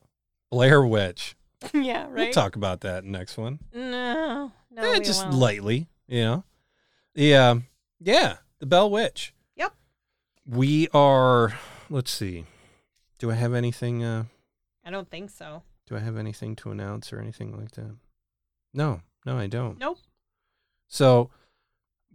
[0.51, 1.37] Blair Witch.
[1.75, 2.15] yeah, right.
[2.15, 3.59] We'll talk about that next one.
[3.75, 5.37] No, no, Eh, just won't.
[5.37, 6.45] lightly, you know.
[7.15, 7.57] Yeah.
[7.99, 9.35] Yeah, the Bell Witch.
[9.57, 9.75] Yep.
[10.47, 11.53] We are
[11.91, 12.47] let's see.
[13.19, 14.25] Do I have anything uh
[14.85, 15.63] I don't think so.
[15.87, 17.95] do I have anything to announce or anything like that?
[18.73, 19.03] No.
[19.27, 19.79] No, I don't.
[19.79, 19.99] Nope.
[20.89, 21.31] So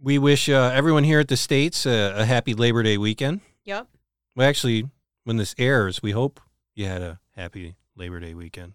[0.02, 3.40] we wish uh, everyone here at the States uh, a happy Labor Day weekend.
[3.64, 3.86] Yep.
[4.34, 4.88] Well, actually,
[5.26, 6.40] when this airs, we hope
[6.76, 8.74] you had a happy Labor Day weekend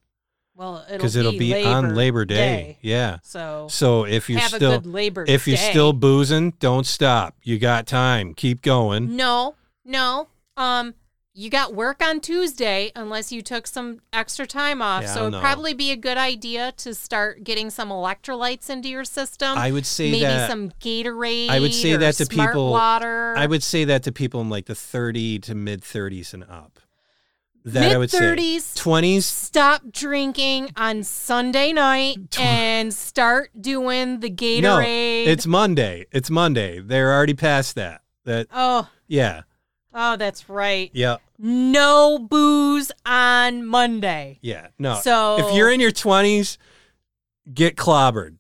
[0.53, 2.77] Well, because it'll, be, on Labor Day.
[2.81, 3.19] Yeah.
[3.23, 5.69] So So if you're have still a good Labor if you're Day.
[5.69, 7.35] still boozing, don't stop.
[7.41, 8.33] You got time.
[8.33, 9.15] Keep going.
[9.15, 9.55] no,
[9.85, 10.27] no.
[10.57, 10.93] Um,
[11.33, 15.03] you got work on Tuesday unless you took some extra time off.
[15.03, 15.39] Yeah, so it'd know.
[15.39, 19.57] probably be a good idea to start getting some electrolytes into your system.
[19.57, 21.49] I would say Maybe that some Gatorade.
[21.49, 23.33] I would say or that to people- Water.
[23.37, 26.79] I would say that to people in like the 30 to mid 30s and up.
[27.63, 28.19] That I Mid would say.
[28.19, 28.73] 30s.
[28.75, 34.35] 20s, Stop drinking on Sunday night and start doing the no,
[34.79, 35.27] Gatorade.
[35.27, 36.07] it's Monday.
[36.11, 36.79] It's Monday.
[36.79, 38.01] They're already past that.
[38.25, 39.41] That oh, yeah,
[39.93, 40.89] oh, that's right.
[40.93, 44.39] yeah, No booze on Monday.
[44.41, 44.68] yeah.
[44.80, 44.95] No.
[44.95, 46.57] So if you're in your 20s,
[47.53, 48.38] get clobbered.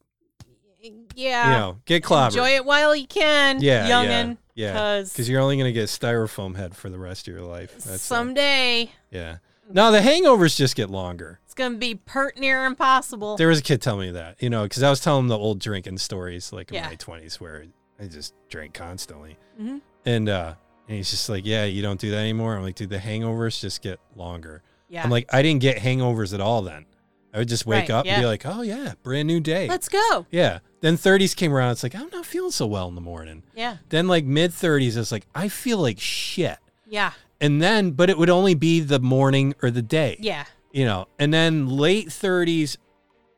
[1.15, 2.27] yeah, you know, get clobbered.
[2.29, 4.37] enjoy it while you can, yeah, youngin.
[4.55, 4.71] yeah, yeah.
[4.73, 7.73] Because Because you're only gonna get styrofoam head for the rest of your life.
[7.73, 9.37] That's uh, someday yeah.
[9.73, 11.39] No, the hangovers just get longer.
[11.45, 13.37] it's gonna be pert near impossible.
[13.37, 15.37] There was a kid telling me that, you know, because I was telling him the
[15.37, 16.87] old drinking stories, like in Yeah.
[16.87, 17.65] my twenties, where
[17.99, 19.81] I just drank constantly, Mhm.
[20.05, 20.53] and uh,
[20.91, 23.61] and he's just like, "Yeah, you don't do that anymore." I'm like, "Dude, the hangovers
[23.61, 26.85] just get longer." yeah, I'm like, I didn't get hangovers at all then.
[27.33, 28.15] I would just wake Right, up yeah.
[28.15, 30.25] and be like, "Oh yeah, brand new day." let's go.
[30.31, 30.59] yeah.
[30.81, 31.71] Then 30s came around.
[31.71, 33.43] It's like I'm not feeling so well in the morning.
[33.55, 36.57] Yeah, Then like mid 30s, it's like I feel like shit.
[36.85, 40.17] yeah, And then, but it would only be the morning or the day.
[40.19, 40.43] yeah.
[40.73, 42.75] you know, and then late 30s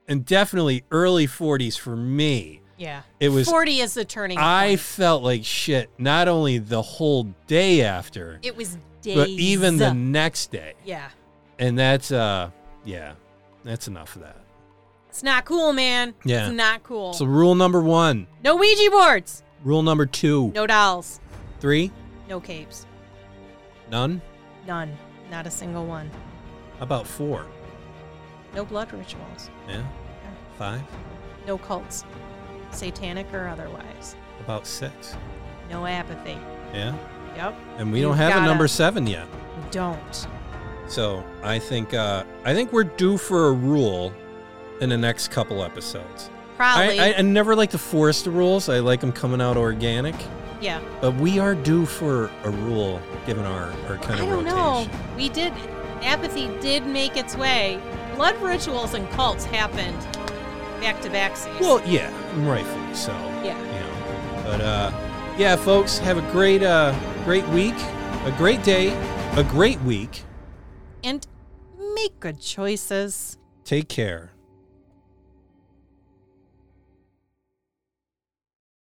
[0.08, 2.62] and definitely early 40s for me.
[2.78, 3.02] Yeah.
[3.20, 4.80] It was- forty is the turning I point.
[4.80, 9.16] felt like shit not only the whole day after, It was days.
[9.16, 10.74] but even the next day.
[10.86, 11.10] yeah.
[11.60, 12.50] And that's uh
[12.84, 13.14] yeah,
[13.64, 14.38] that's enough of that.
[15.10, 16.16] It's not cool, man.
[16.26, 16.48] Yeah.
[16.48, 17.14] It's not cool.
[17.14, 19.44] So rule number 1, no Ouija boards.
[19.64, 21.20] rule number 2, No dolls.
[21.60, 21.92] 3,
[22.28, 22.86] No capes.
[23.92, 24.22] none.
[24.66, 24.98] None.
[25.30, 26.10] Not a single one.
[26.80, 27.46] How about 4?
[28.56, 29.50] No blood rituals.
[29.70, 29.84] Yeah.
[30.58, 30.82] 5?
[31.46, 32.04] No cults.
[32.76, 34.16] Satanic or otherwise.
[34.40, 35.16] About 6?
[35.70, 36.38] No apathy.
[36.74, 36.96] Yeah.
[37.36, 37.56] Yep.
[37.78, 39.28] And we You've don't have a number 7 yet.
[39.58, 40.28] We don't.
[40.88, 44.14] So I think uh, I think we're due for a rule
[44.82, 46.30] in the next couple episodes.
[46.58, 47.00] Probably.
[47.00, 48.70] I, I, I never like to force the rules.
[48.70, 50.14] I like them coming out organic.
[50.62, 50.82] yeah.
[51.02, 54.48] But we are due for a rule given our, our kind I of don't rotation.
[54.48, 54.88] know.
[55.16, 55.54] We did.
[56.02, 57.80] Apathy did make its way.
[58.16, 59.98] Blood rituals and cults happened
[60.84, 61.60] back to back seas.
[61.60, 62.12] Well, yeah,
[62.46, 63.14] rightfully so.
[63.44, 63.58] yeah.
[63.58, 64.92] You know, but uh,
[65.38, 66.94] yeah, folks, have a great uh,
[67.24, 67.76] great week,
[68.26, 68.90] a great day,
[69.38, 70.24] a great week.
[71.04, 71.26] And
[71.96, 73.38] make good choices.
[73.64, 74.33] Take care.